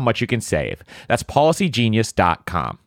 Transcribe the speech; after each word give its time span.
much 0.00 0.20
you 0.20 0.26
can 0.26 0.40
save. 0.40 0.82
That's 1.08 1.22
policygenius.com. 1.22 2.78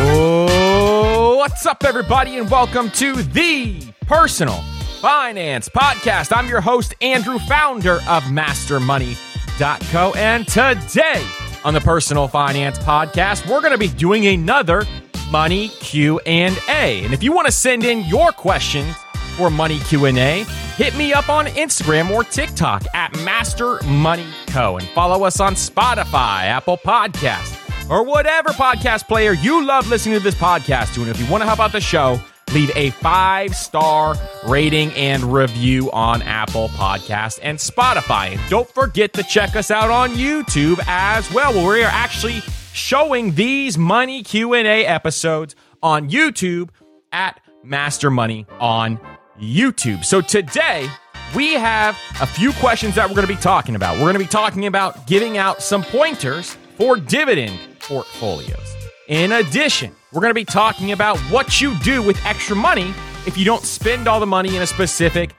Oh, 0.00 1.34
what's 1.36 1.66
up, 1.66 1.84
everybody, 1.84 2.38
and 2.38 2.50
welcome 2.50 2.90
to 2.92 3.14
the 3.22 3.82
Personal 4.02 4.62
Finance 5.00 5.68
Podcast. 5.68 6.34
I'm 6.36 6.48
your 6.48 6.60
host, 6.60 6.94
Andrew, 7.00 7.38
founder 7.40 7.94
of 8.08 8.22
MasterMoney.co, 8.24 10.14
and 10.16 10.46
today 10.46 11.26
on 11.64 11.74
the 11.74 11.80
Personal 11.80 12.28
Finance 12.28 12.78
Podcast, 12.78 13.46
we're 13.50 13.60
going 13.60 13.72
to 13.72 13.78
be 13.78 13.88
doing 13.88 14.26
another 14.26 14.86
Money 15.30 15.68
Q 15.68 16.20
and 16.20 16.58
A. 16.68 17.04
And 17.04 17.12
if 17.12 17.22
you 17.22 17.32
want 17.32 17.46
to 17.46 17.52
send 17.52 17.84
in 17.84 18.04
your 18.06 18.32
questions 18.32 18.94
for 19.38 19.48
Money 19.50 19.78
Q&A, 19.78 20.44
hit 20.76 20.94
me 20.96 21.12
up 21.12 21.28
on 21.28 21.46
Instagram 21.46 22.10
or 22.10 22.24
TikTok 22.24 22.82
at 22.92 23.14
Master 23.24 23.80
Money 23.84 24.26
Co. 24.48 24.76
and 24.76 24.86
follow 24.88 25.24
us 25.24 25.38
on 25.38 25.54
Spotify, 25.54 26.42
Apple 26.42 26.76
Podcast, 26.76 27.88
or 27.88 28.04
whatever 28.04 28.50
podcast 28.50 29.06
player 29.06 29.32
you 29.32 29.64
love 29.64 29.88
listening 29.88 30.18
to 30.18 30.22
this 30.22 30.34
podcast 30.34 30.92
to. 30.94 31.02
And 31.02 31.08
if 31.10 31.20
you 31.20 31.30
want 31.30 31.42
to 31.42 31.46
help 31.46 31.60
out 31.60 31.70
the 31.70 31.80
show, 31.80 32.20
leave 32.52 32.72
a 32.74 32.90
five 32.90 33.54
star 33.54 34.16
rating 34.46 34.90
and 34.92 35.22
review 35.32 35.88
on 35.92 36.20
Apple 36.22 36.68
Podcast 36.70 37.38
and 37.40 37.58
Spotify. 37.58 38.32
And 38.32 38.50
don't 38.50 38.68
forget 38.68 39.12
to 39.12 39.22
check 39.22 39.54
us 39.54 39.70
out 39.70 39.90
on 39.90 40.10
YouTube 40.16 40.80
as 40.88 41.32
well, 41.32 41.54
where 41.54 41.74
we 41.74 41.82
are 41.84 41.90
actually 41.92 42.40
showing 42.72 43.34
these 43.36 43.78
money 43.78 44.24
Q&A 44.24 44.84
episodes 44.84 45.54
on 45.80 46.10
YouTube 46.10 46.70
at 47.12 47.40
Master 47.62 48.10
Money 48.10 48.46
on 48.60 48.98
YouTube. 49.38 50.04
So 50.04 50.20
today, 50.20 50.88
we 51.34 51.54
have 51.54 51.98
a 52.20 52.26
few 52.26 52.52
questions 52.54 52.94
that 52.94 53.08
we're 53.08 53.14
going 53.14 53.26
to 53.26 53.32
be 53.32 53.40
talking 53.40 53.74
about. 53.74 53.96
We're 53.96 54.04
going 54.04 54.14
to 54.14 54.18
be 54.20 54.26
talking 54.26 54.66
about 54.66 55.06
giving 55.06 55.38
out 55.38 55.62
some 55.62 55.82
pointers 55.82 56.56
for 56.76 56.96
dividend 56.96 57.58
portfolios. 57.80 58.74
In 59.08 59.32
addition, 59.32 59.94
we're 60.12 60.20
going 60.20 60.30
to 60.30 60.34
be 60.34 60.44
talking 60.44 60.92
about 60.92 61.18
what 61.30 61.60
you 61.60 61.74
do 61.80 62.02
with 62.02 62.18
extra 62.24 62.56
money 62.56 62.92
if 63.26 63.36
you 63.36 63.44
don't 63.44 63.64
spend 63.64 64.08
all 64.08 64.20
the 64.20 64.26
money 64.26 64.56
in 64.56 64.62
a 64.62 64.66
specific 64.66 65.34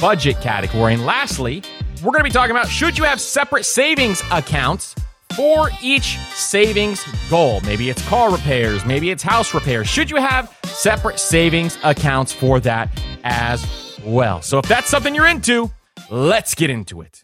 budget 0.00 0.40
category. 0.40 0.94
And 0.94 1.04
lastly, 1.04 1.62
we're 2.02 2.12
going 2.12 2.20
to 2.20 2.24
be 2.24 2.30
talking 2.30 2.50
about 2.50 2.68
should 2.68 2.98
you 2.98 3.04
have 3.04 3.20
separate 3.20 3.64
savings 3.64 4.22
accounts 4.30 4.94
for 5.34 5.70
each 5.82 6.18
savings 6.34 7.04
goal. 7.28 7.60
Maybe 7.62 7.90
it's 7.90 8.06
car 8.08 8.30
repairs, 8.30 8.84
maybe 8.84 9.10
it's 9.10 9.22
house 9.22 9.52
repairs. 9.52 9.88
Should 9.88 10.10
you 10.10 10.16
have 10.16 10.56
separate 10.64 11.18
savings 11.18 11.78
accounts 11.82 12.32
for 12.32 12.60
that 12.60 12.90
as 13.24 13.98
well? 14.04 14.40
So 14.42 14.58
if 14.58 14.68
that's 14.68 14.88
something 14.88 15.14
you're 15.14 15.26
into, 15.26 15.70
let's 16.10 16.54
get 16.54 16.70
into 16.70 17.00
it. 17.00 17.22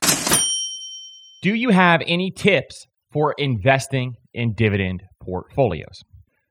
Do 1.43 1.55
you 1.55 1.71
have 1.71 2.03
any 2.07 2.31
tips 2.31 2.87
for 3.13 3.35
investing 3.39 4.17
in 4.35 4.55
dividend 4.55 5.05
portfolios? 5.23 6.03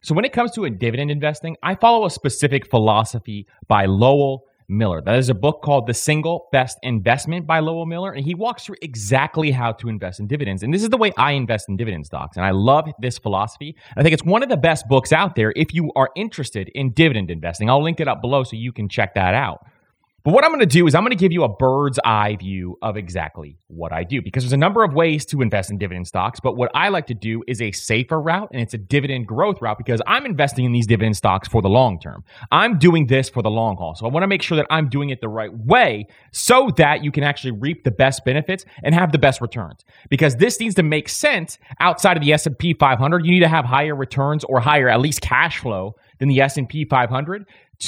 So 0.02 0.16
when 0.16 0.24
it 0.24 0.32
comes 0.32 0.52
to 0.54 0.70
dividend 0.70 1.12
investing, 1.12 1.58
I 1.62 1.76
follow 1.76 2.06
a 2.06 2.10
specific 2.10 2.70
philosophy 2.70 3.46
by 3.68 3.86
Lowell 3.86 4.44
Miller. 4.70 5.02
That 5.02 5.18
is 5.18 5.30
a 5.30 5.34
book 5.34 5.62
called 5.62 5.88
The 5.88 5.94
Single 5.94 6.48
Best 6.52 6.78
Investment 6.84 7.48
by 7.48 7.60
Lowell 7.60 7.86
Miller. 7.86 8.12
And 8.12 8.24
he 8.24 8.36
walks 8.36 8.66
through 8.66 8.78
exactly 8.82 9.52
how 9.52 9.72
to 9.74 9.90
invest 9.90 10.20
in 10.20 10.28
dividends. 10.28 10.64
And 10.64 10.74
this 10.74 10.84
is 10.84 10.90
the 10.90 10.98
way 10.98 11.12
I 11.18 11.32
invest 11.32 11.68
in 11.68 11.76
dividend 11.76 12.06
stocks. 12.06 12.38
And 12.38 12.46
I 12.46 12.52
love 12.52 12.90
this 13.00 13.18
philosophy. 13.18 13.76
I 13.98 14.04
think 14.04 14.14
it's 14.14 14.24
one 14.24 14.44
of 14.44 14.50
the 14.50 14.58
best 14.58 14.88
books 14.88 15.12
out 15.12 15.36
there 15.36 15.52
if 15.56 15.74
you 15.74 15.92
are 15.96 16.10
interested 16.16 16.70
in 16.76 16.92
dividend 16.92 17.32
investing. 17.32 17.70
I'll 17.70 17.84
link 17.84 18.00
it 18.00 18.08
up 18.08 18.22
below 18.22 18.44
so 18.44 18.56
you 18.56 18.72
can 18.72 18.88
check 18.88 19.16
that 19.16 19.34
out. 19.34 19.66
But 20.30 20.36
what 20.36 20.46
I'm 20.46 20.52
going 20.52 20.60
to 20.60 20.68
do 20.68 20.86
is 20.86 20.94
I'm 20.94 21.02
going 21.02 21.10
to 21.10 21.16
give 21.16 21.32
you 21.32 21.44
a 21.44 21.50
bird's 21.50 21.98
eye 22.06 22.36
view 22.36 22.78
of 22.84 22.98
exactly 22.98 23.58
what 23.66 23.92
I 23.92 24.04
do 24.04 24.22
because 24.22 24.44
there's 24.44 24.54
a 24.54 24.58
number 24.58 24.84
of 24.84 24.94
ways 24.94 25.26
to 25.26 25.42
invest 25.42 25.72
in 25.72 25.80
dividend 25.80 26.06
stocks. 26.06 26.40
But 26.40 26.56
what 26.56 26.70
I 26.76 26.90
like 26.90 27.08
to 27.08 27.16
do 27.16 27.44
is 27.48 27.64
a 27.64 27.72
safer 27.72 28.22
route 28.22 28.48
and 28.54 28.62
it's 28.62 28.76
a 28.76 28.78
dividend 28.78 29.26
growth 29.26 29.60
route 29.60 29.80
because 29.80 30.04
I'm 30.06 30.28
investing 30.28 30.66
in 30.66 30.72
these 30.72 30.86
dividend 30.86 31.18
stocks 31.18 31.48
for 31.48 31.64
the 31.64 31.68
long 31.68 32.00
term. 32.00 32.24
I'm 32.52 32.78
doing 32.78 33.08
this 33.08 33.28
for 33.28 33.42
the 33.42 33.50
long 33.50 33.78
haul. 33.78 33.96
So 33.96 34.06
I 34.06 34.10
want 34.10 34.22
to 34.22 34.28
make 34.28 34.44
sure 34.44 34.56
that 34.58 34.68
I'm 34.70 34.88
doing 34.88 35.10
it 35.10 35.20
the 35.20 35.30
right 35.30 35.52
way 35.52 36.06
so 36.32 36.70
that 36.78 37.04
you 37.04 37.12
can 37.12 37.24
actually 37.24 37.54
reap 37.54 37.84
the 37.84 37.90
best 37.90 38.24
benefits 38.24 38.66
and 38.84 38.94
have 38.94 39.12
the 39.12 39.18
best 39.18 39.42
returns. 39.42 39.84
Because 40.12 40.36
this 40.36 40.60
needs 40.60 40.76
to 40.76 40.84
make 40.84 41.10
sense 41.10 41.58
outside 41.80 42.18
of 42.18 42.22
the 42.22 42.34
S&P 42.34 42.76
500. 42.76 43.26
You 43.26 43.32
need 43.32 43.40
to 43.40 43.48
have 43.48 43.66
higher 43.66 43.96
returns 43.96 44.44
or 44.44 44.60
higher 44.60 44.90
at 44.90 45.00
least 45.00 45.22
cash 45.22 45.58
flow 45.58 45.96
than 46.20 46.30
the 46.30 46.40
S&P 46.42 46.86
500 46.86 47.46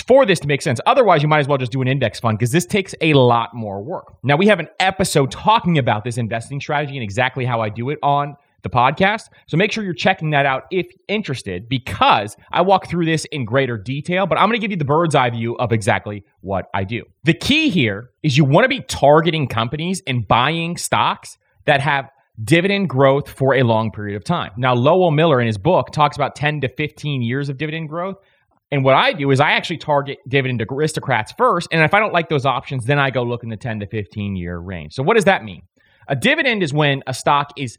for 0.08 0.26
this 0.26 0.40
to 0.40 0.48
make 0.48 0.62
sense. 0.62 0.80
Otherwise, 0.86 1.22
you 1.22 1.28
might 1.28 1.40
as 1.40 1.48
well 1.48 1.58
just 1.58 1.72
do 1.72 1.82
an 1.82 1.88
index 1.88 2.20
fund 2.20 2.38
because 2.38 2.52
this 2.52 2.66
takes 2.66 2.96
a 3.02 3.14
lot 3.14 3.54
more 3.54 3.84
work. 3.84 4.14
Now, 4.24 4.38
we 4.38 4.48
have 4.48 4.60
an 4.60 4.70
episode 4.80 5.32
talking 5.32 5.78
about 5.78 6.04
this 6.04 6.18
investing 6.18 6.62
strategy 6.62 6.96
and 6.96 7.04
exactly 7.04 7.46
how 7.46 7.62
I 7.62 7.70
do 7.70 7.90
it 7.90 8.00
on 8.02 8.36
the 8.64 8.70
podcast. 8.70 9.24
So 9.48 9.58
make 9.58 9.72
sure 9.72 9.84
you're 9.84 9.94
checking 9.94 10.32
that 10.32 10.46
out 10.46 10.66
if 10.72 10.88
interested 11.08 11.68
because 11.68 12.38
I 12.52 12.62
walk 12.62 12.88
through 12.88 13.06
this 13.06 13.26
in 13.26 13.46
greater 13.46 13.78
detail, 13.78 14.28
but 14.28 14.38
I'm 14.38 14.48
going 14.48 14.60
to 14.60 14.62
give 14.62 14.72
you 14.72 14.78
the 14.78 14.86
bird's 14.86 15.16
eye 15.16 15.30
view 15.30 15.56
of 15.58 15.72
exactly 15.72 16.24
what 16.42 16.70
I 16.74 16.84
do. 16.84 17.04
The 17.24 17.34
key 17.34 17.70
here 17.70 18.12
is 18.24 18.38
you 18.38 18.46
want 18.46 18.66
to 18.66 18.70
be 18.70 18.82
targeting 18.82 19.48
companies 19.48 20.02
and 20.06 20.28
buying 20.28 20.78
stocks 20.78 21.38
that 21.66 21.82
have 21.82 22.10
dividend 22.44 22.90
growth 22.90 23.30
for 23.30 23.56
a 23.56 23.64
long 23.64 23.92
period 23.92 24.16
of 24.16 24.24
time. 24.24 24.52
Now, 24.58 24.74
Lowell 24.74 25.12
Miller 25.12 25.40
in 25.42 25.48
his 25.48 25.58
book 25.58 25.92
talks 25.92 26.16
about 26.16 26.36
10 26.36 26.62
to 26.62 26.70
15 26.70 27.22
years 27.22 27.50
of 27.50 27.58
dividend 27.58 27.90
growth. 27.90 28.16
And 28.72 28.86
what 28.86 28.96
I 28.96 29.12
do 29.12 29.32
is 29.32 29.40
I 29.40 29.52
actually 29.52 29.78
target 29.78 30.20
dividend 30.28 30.64
aristocrats 30.72 31.34
first. 31.34 31.68
And 31.72 31.84
if 31.84 31.94
I 31.94 32.00
don't 32.00 32.14
like 32.14 32.30
those 32.30 32.46
options, 32.46 32.86
then 32.86 33.00
I 33.00 33.10
go 33.10 33.24
look 33.24 33.44
in 33.44 33.50
the 33.50 33.58
10 33.58 33.82
to 33.82 33.88
15 33.88 34.36
year 34.38 34.58
range. 34.58 34.94
So 34.94 35.04
what 35.04 35.16
does 35.16 35.26
that 35.26 35.44
mean? 35.44 35.62
a 36.12 36.16
dividend 36.16 36.62
is 36.62 36.74
when 36.74 37.02
a 37.08 37.14
stock 37.14 37.52
is 37.58 37.78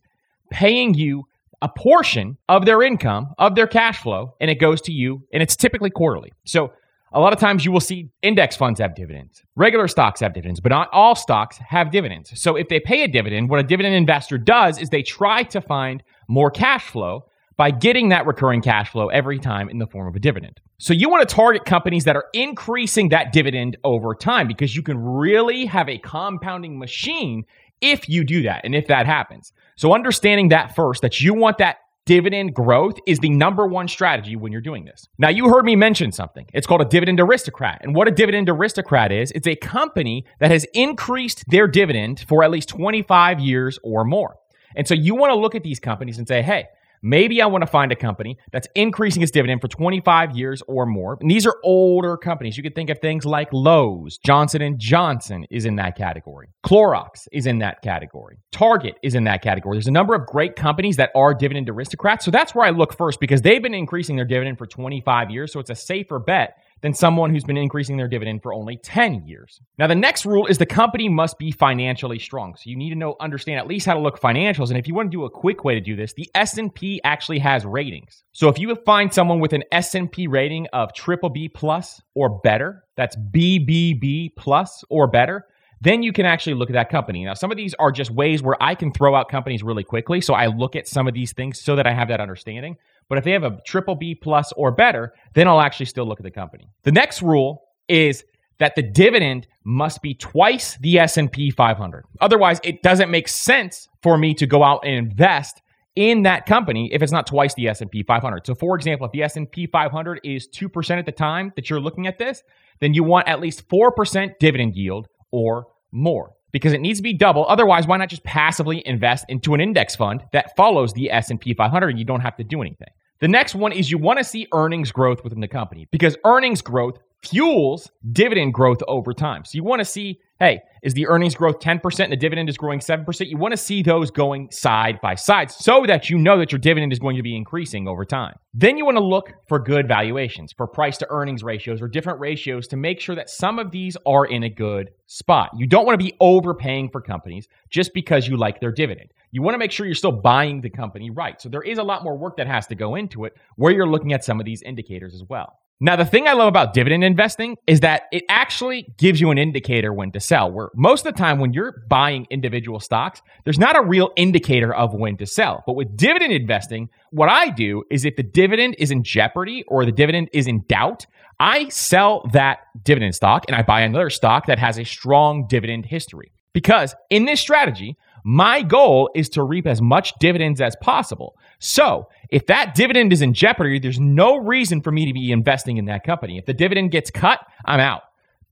paying 0.50 0.94
you 0.94 1.24
a 1.60 1.68
portion 1.68 2.36
of 2.48 2.64
their 2.64 2.82
income, 2.82 3.28
of 3.38 3.54
their 3.54 3.66
cash 3.66 3.98
flow, 3.98 4.34
and 4.40 4.50
it 4.50 4.56
goes 4.56 4.80
to 4.82 4.92
you, 4.92 5.22
and 5.32 5.42
it's 5.42 5.54
typically 5.54 5.90
quarterly. 5.90 6.32
So 6.44 6.72
a 7.14 7.20
lot 7.20 7.32
of 7.32 7.38
times 7.38 7.64
you 7.64 7.72
will 7.72 7.80
see 7.80 8.08
index 8.22 8.56
funds 8.56 8.80
have 8.80 8.94
dividends. 8.94 9.42
Regular 9.56 9.88
stocks 9.88 10.20
have 10.20 10.32
dividends, 10.32 10.60
but 10.60 10.70
not 10.70 10.88
all 10.92 11.14
stocks 11.14 11.58
have 11.58 11.90
dividends. 11.90 12.32
So 12.40 12.56
if 12.56 12.68
they 12.68 12.80
pay 12.80 13.02
a 13.02 13.08
dividend, 13.08 13.50
what 13.50 13.60
a 13.60 13.62
dividend 13.62 13.94
investor 13.94 14.38
does 14.38 14.78
is 14.78 14.88
they 14.88 15.02
try 15.02 15.42
to 15.44 15.60
find 15.60 16.02
more 16.28 16.50
cash 16.50 16.86
flow 16.86 17.26
by 17.56 17.70
getting 17.70 18.08
that 18.08 18.26
recurring 18.26 18.62
cash 18.62 18.90
flow 18.90 19.08
every 19.08 19.38
time 19.38 19.68
in 19.68 19.78
the 19.78 19.86
form 19.86 20.08
of 20.08 20.16
a 20.16 20.18
dividend. 20.18 20.60
So 20.78 20.94
you 20.94 21.08
want 21.08 21.28
to 21.28 21.34
target 21.34 21.64
companies 21.64 22.04
that 22.04 22.16
are 22.16 22.24
increasing 22.32 23.10
that 23.10 23.32
dividend 23.32 23.76
over 23.84 24.14
time 24.14 24.48
because 24.48 24.74
you 24.74 24.82
can 24.82 24.98
really 24.98 25.66
have 25.66 25.88
a 25.88 25.98
compounding 25.98 26.78
machine 26.78 27.44
if 27.80 28.08
you 28.08 28.24
do 28.24 28.42
that 28.42 28.62
and 28.64 28.74
if 28.74 28.86
that 28.86 29.06
happens. 29.06 29.52
So 29.76 29.94
understanding 29.94 30.48
that 30.48 30.74
first, 30.74 31.02
that 31.02 31.20
you 31.20 31.34
want 31.34 31.58
that 31.58 31.76
dividend 32.04 32.54
growth 32.54 32.98
is 33.06 33.18
the 33.18 33.30
number 33.30 33.66
one 33.66 33.88
strategy 33.88 34.36
when 34.36 34.52
you're 34.52 34.60
doing 34.60 34.84
this. 34.84 35.06
Now, 35.18 35.28
you 35.28 35.48
heard 35.48 35.64
me 35.64 35.76
mention 35.76 36.12
something. 36.12 36.46
It's 36.52 36.66
called 36.66 36.80
a 36.80 36.86
dividend 36.86 37.20
aristocrat. 37.20 37.80
And 37.82 37.94
what 37.94 38.08
a 38.08 38.10
dividend 38.10 38.48
aristocrat 38.48 39.12
is, 39.12 39.30
it's 39.32 39.46
a 39.46 39.56
company 39.56 40.24
that 40.40 40.50
has 40.50 40.66
increased 40.74 41.44
their 41.48 41.66
dividend 41.68 42.24
for 42.28 42.42
at 42.42 42.50
least 42.50 42.68
25 42.68 43.40
years 43.40 43.78
or 43.82 44.04
more. 44.04 44.36
And 44.74 44.88
so 44.88 44.94
you 44.94 45.14
want 45.14 45.32
to 45.32 45.36
look 45.36 45.54
at 45.54 45.62
these 45.62 45.78
companies 45.78 46.18
and 46.18 46.26
say, 46.26 46.42
hey, 46.42 46.66
Maybe 47.02 47.42
I 47.42 47.46
want 47.46 47.62
to 47.62 47.66
find 47.66 47.90
a 47.90 47.96
company 47.96 48.38
that's 48.52 48.68
increasing 48.74 49.22
its 49.22 49.32
dividend 49.32 49.60
for 49.60 49.68
25 49.68 50.36
years 50.36 50.62
or 50.68 50.86
more. 50.86 51.18
And 51.20 51.30
these 51.30 51.46
are 51.46 51.56
older 51.64 52.16
companies. 52.16 52.56
You 52.56 52.62
could 52.62 52.76
think 52.76 52.90
of 52.90 53.00
things 53.00 53.24
like 53.24 53.48
Lowe's, 53.52 54.18
Johnson 54.24 54.76
Johnson 54.78 55.44
is 55.50 55.64
in 55.64 55.76
that 55.76 55.96
category. 55.96 56.48
Clorox 56.64 57.26
is 57.32 57.46
in 57.46 57.58
that 57.58 57.82
category. 57.82 58.38
Target 58.52 58.94
is 59.02 59.14
in 59.14 59.24
that 59.24 59.42
category. 59.42 59.76
There's 59.76 59.88
a 59.88 59.92
number 59.92 60.14
of 60.14 60.26
great 60.26 60.54
companies 60.54 60.96
that 60.96 61.10
are 61.16 61.34
dividend 61.34 61.68
aristocrats. 61.68 62.24
So 62.24 62.30
that's 62.30 62.54
where 62.54 62.64
I 62.64 62.70
look 62.70 62.96
first 62.96 63.18
because 63.18 63.42
they've 63.42 63.62
been 63.62 63.74
increasing 63.74 64.16
their 64.16 64.24
dividend 64.24 64.58
for 64.58 64.66
25 64.66 65.30
years. 65.30 65.52
So 65.52 65.58
it's 65.58 65.70
a 65.70 65.74
safer 65.74 66.20
bet 66.20 66.56
than 66.82 66.92
someone 66.92 67.30
who's 67.30 67.44
been 67.44 67.56
increasing 67.56 67.96
their 67.96 68.08
dividend 68.08 68.42
for 68.42 68.52
only 68.52 68.76
10 68.76 69.26
years. 69.26 69.60
Now, 69.78 69.86
the 69.86 69.94
next 69.94 70.26
rule 70.26 70.46
is 70.46 70.58
the 70.58 70.66
company 70.66 71.08
must 71.08 71.38
be 71.38 71.50
financially 71.50 72.18
strong. 72.18 72.54
So 72.56 72.68
you 72.68 72.76
need 72.76 72.90
to 72.90 72.96
know, 72.96 73.16
understand 73.20 73.58
at 73.58 73.66
least 73.66 73.86
how 73.86 73.94
to 73.94 74.00
look 74.00 74.20
financials. 74.20 74.68
And 74.68 74.78
if 74.78 74.86
you 74.86 74.94
want 74.94 75.10
to 75.10 75.16
do 75.16 75.24
a 75.24 75.30
quick 75.30 75.64
way 75.64 75.74
to 75.74 75.80
do 75.80 75.96
this, 75.96 76.12
the 76.12 76.28
S&P 76.34 77.00
actually 77.04 77.38
has 77.38 77.64
ratings. 77.64 78.24
So 78.32 78.48
if 78.48 78.58
you 78.58 78.74
find 78.84 79.14
someone 79.14 79.40
with 79.40 79.52
an 79.52 79.64
S&P 79.70 80.26
rating 80.26 80.66
of 80.72 80.92
triple 80.92 81.30
B 81.30 81.48
plus 81.48 82.02
or 82.14 82.40
better, 82.40 82.84
that's 82.96 83.16
BBB 83.16 84.36
plus 84.36 84.84
or 84.90 85.06
better, 85.06 85.46
then 85.82 86.04
you 86.04 86.12
can 86.12 86.26
actually 86.26 86.54
look 86.54 86.70
at 86.70 86.74
that 86.74 86.90
company. 86.90 87.24
Now, 87.24 87.34
some 87.34 87.50
of 87.50 87.56
these 87.56 87.74
are 87.74 87.90
just 87.90 88.12
ways 88.12 88.40
where 88.40 88.60
I 88.62 88.76
can 88.76 88.92
throw 88.92 89.16
out 89.16 89.28
companies 89.28 89.64
really 89.64 89.82
quickly. 89.82 90.20
So 90.20 90.32
I 90.32 90.46
look 90.46 90.76
at 90.76 90.86
some 90.86 91.08
of 91.08 91.14
these 91.14 91.32
things 91.32 91.60
so 91.60 91.74
that 91.74 91.88
I 91.88 91.92
have 91.92 92.06
that 92.08 92.20
understanding. 92.20 92.76
But 93.08 93.18
if 93.18 93.24
they 93.24 93.32
have 93.32 93.44
a 93.44 93.58
triple 93.66 93.94
B 93.94 94.14
plus 94.14 94.52
or 94.52 94.70
better, 94.70 95.12
then 95.34 95.48
I'll 95.48 95.60
actually 95.60 95.86
still 95.86 96.06
look 96.06 96.20
at 96.20 96.24
the 96.24 96.30
company. 96.30 96.68
The 96.82 96.92
next 96.92 97.22
rule 97.22 97.62
is 97.88 98.24
that 98.58 98.76
the 98.76 98.82
dividend 98.82 99.48
must 99.64 100.02
be 100.02 100.14
twice 100.14 100.76
the 100.78 100.98
S&P 100.98 101.50
500. 101.50 102.04
Otherwise, 102.20 102.60
it 102.62 102.82
doesn't 102.82 103.10
make 103.10 103.28
sense 103.28 103.88
for 104.02 104.16
me 104.16 104.34
to 104.34 104.46
go 104.46 104.62
out 104.62 104.80
and 104.84 104.94
invest 104.94 105.62
in 105.96 106.22
that 106.22 106.46
company 106.46 106.88
if 106.92 107.02
it's 107.02 107.12
not 107.12 107.26
twice 107.26 107.54
the 107.54 107.68
S&P 107.68 108.02
500. 108.02 108.46
So 108.46 108.54
for 108.54 108.76
example, 108.76 109.06
if 109.06 109.12
the 109.12 109.22
S&P 109.22 109.66
500 109.66 110.20
is 110.24 110.48
2% 110.48 110.98
at 110.98 111.06
the 111.06 111.12
time 111.12 111.52
that 111.56 111.68
you're 111.68 111.80
looking 111.80 112.06
at 112.06 112.18
this, 112.18 112.42
then 112.80 112.94
you 112.94 113.04
want 113.04 113.28
at 113.28 113.40
least 113.40 113.68
4% 113.68 114.38
dividend 114.38 114.74
yield 114.74 115.08
or 115.30 115.66
more 115.90 116.32
because 116.52 116.72
it 116.72 116.80
needs 116.80 116.98
to 116.98 117.02
be 117.02 117.12
double. 117.12 117.46
Otherwise, 117.48 117.86
why 117.86 117.96
not 117.96 118.08
just 118.08 118.22
passively 118.24 118.86
invest 118.86 119.24
into 119.28 119.54
an 119.54 119.60
index 119.60 119.96
fund 119.96 120.22
that 120.32 120.54
follows 120.56 120.92
the 120.92 121.10
S&P 121.10 121.54
500 121.54 121.88
and 121.88 121.98
you 121.98 122.04
don't 122.04 122.20
have 122.20 122.36
to 122.36 122.44
do 122.44 122.60
anything? 122.60 122.88
The 123.20 123.28
next 123.28 123.54
one 123.54 123.72
is 123.72 123.90
you 123.90 123.98
want 123.98 124.18
to 124.18 124.24
see 124.24 124.48
earnings 124.52 124.90
growth 124.92 125.22
within 125.24 125.40
the 125.40 125.48
company 125.48 125.86
because 125.90 126.16
earnings 126.24 126.60
growth 126.60 126.98
fuels 127.22 127.90
dividend 128.12 128.52
growth 128.52 128.82
over 128.88 129.14
time. 129.14 129.44
So 129.44 129.56
you 129.56 129.62
want 129.62 129.80
to 129.80 129.84
see, 129.84 130.18
hey, 130.42 130.60
is 130.82 130.94
the 130.94 131.06
earnings 131.06 131.36
growth 131.36 131.60
10% 131.60 132.00
and 132.00 132.12
the 132.12 132.16
dividend 132.16 132.48
is 132.48 132.56
growing 132.56 132.80
7%? 132.80 133.28
You 133.28 133.36
want 133.36 133.52
to 133.52 133.56
see 133.56 133.80
those 133.80 134.10
going 134.10 134.50
side 134.50 135.00
by 135.00 135.14
side 135.14 135.52
so 135.52 135.84
that 135.86 136.10
you 136.10 136.18
know 136.18 136.36
that 136.38 136.50
your 136.50 136.58
dividend 136.58 136.92
is 136.92 136.98
going 136.98 137.14
to 137.14 137.22
be 137.22 137.36
increasing 137.36 137.86
over 137.86 138.04
time. 138.04 138.34
Then 138.52 138.76
you 138.76 138.84
want 138.84 138.96
to 138.96 139.04
look 139.04 139.32
for 139.46 139.60
good 139.60 139.86
valuations, 139.86 140.52
for 140.52 140.66
price 140.66 140.98
to 140.98 141.06
earnings 141.10 141.44
ratios 141.44 141.80
or 141.80 141.86
different 141.86 142.18
ratios 142.18 142.66
to 142.68 142.76
make 142.76 143.00
sure 143.00 143.14
that 143.14 143.30
some 143.30 143.60
of 143.60 143.70
these 143.70 143.96
are 144.04 144.26
in 144.26 144.42
a 144.42 144.50
good 144.50 144.90
spot. 145.06 145.50
You 145.56 145.68
don't 145.68 145.86
want 145.86 145.98
to 145.98 146.04
be 146.04 146.16
overpaying 146.18 146.90
for 146.90 147.00
companies 147.00 147.46
just 147.70 147.94
because 147.94 148.26
you 148.26 148.36
like 148.36 148.58
their 148.58 148.72
dividend 148.72 149.10
you 149.34 149.40
want 149.40 149.54
to 149.54 149.58
make 149.58 149.72
sure 149.72 149.86
you're 149.86 149.94
still 149.94 150.12
buying 150.12 150.60
the 150.60 150.68
company 150.68 151.10
right. 151.10 151.40
So 151.40 151.48
there 151.48 151.62
is 151.62 151.78
a 151.78 151.82
lot 151.82 152.04
more 152.04 152.16
work 152.16 152.36
that 152.36 152.46
has 152.46 152.66
to 152.66 152.74
go 152.74 152.94
into 152.94 153.24
it 153.24 153.34
where 153.56 153.72
you're 153.72 153.88
looking 153.88 154.12
at 154.12 154.22
some 154.22 154.38
of 154.38 154.44
these 154.44 154.62
indicators 154.62 155.14
as 155.14 155.24
well. 155.26 155.58
Now, 155.84 155.96
the 155.96 156.04
thing 156.04 156.28
I 156.28 156.34
love 156.34 156.46
about 156.46 156.74
dividend 156.74 157.02
investing 157.02 157.56
is 157.66 157.80
that 157.80 158.04
it 158.12 158.22
actually 158.28 158.86
gives 158.98 159.20
you 159.20 159.32
an 159.32 159.36
indicator 159.36 159.92
when 159.92 160.12
to 160.12 160.20
sell. 160.20 160.48
Where 160.48 160.70
most 160.76 161.04
of 161.04 161.12
the 161.12 161.18
time, 161.18 161.40
when 161.40 161.52
you're 161.52 161.82
buying 161.88 162.24
individual 162.30 162.78
stocks, 162.78 163.20
there's 163.42 163.58
not 163.58 163.76
a 163.76 163.82
real 163.82 164.12
indicator 164.16 164.72
of 164.72 164.94
when 164.94 165.16
to 165.16 165.26
sell. 165.26 165.64
But 165.66 165.72
with 165.72 165.96
dividend 165.96 166.34
investing, 166.34 166.88
what 167.10 167.28
I 167.28 167.50
do 167.50 167.82
is 167.90 168.04
if 168.04 168.14
the 168.14 168.22
dividend 168.22 168.76
is 168.78 168.92
in 168.92 169.02
jeopardy 169.02 169.64
or 169.66 169.84
the 169.84 169.90
dividend 169.90 170.28
is 170.32 170.46
in 170.46 170.62
doubt, 170.68 171.04
I 171.40 171.68
sell 171.70 172.30
that 172.32 172.60
dividend 172.84 173.16
stock 173.16 173.44
and 173.48 173.56
I 173.56 173.62
buy 173.62 173.80
another 173.80 174.08
stock 174.08 174.46
that 174.46 174.60
has 174.60 174.78
a 174.78 174.84
strong 174.84 175.48
dividend 175.48 175.86
history. 175.86 176.30
Because 176.52 176.94
in 177.10 177.24
this 177.24 177.40
strategy, 177.40 177.96
my 178.24 178.62
goal 178.62 179.10
is 179.14 179.28
to 179.30 179.42
reap 179.42 179.66
as 179.66 179.82
much 179.82 180.12
dividends 180.18 180.60
as 180.60 180.76
possible. 180.80 181.36
So, 181.58 182.08
if 182.30 182.46
that 182.46 182.74
dividend 182.74 183.12
is 183.12 183.22
in 183.22 183.34
jeopardy, 183.34 183.78
there's 183.78 184.00
no 184.00 184.36
reason 184.36 184.80
for 184.80 184.90
me 184.90 185.06
to 185.06 185.12
be 185.12 185.32
investing 185.32 185.76
in 185.76 185.84
that 185.86 186.04
company. 186.04 186.38
If 186.38 186.46
the 186.46 186.54
dividend 186.54 186.90
gets 186.90 187.10
cut, 187.10 187.40
I'm 187.64 187.80
out. 187.80 188.02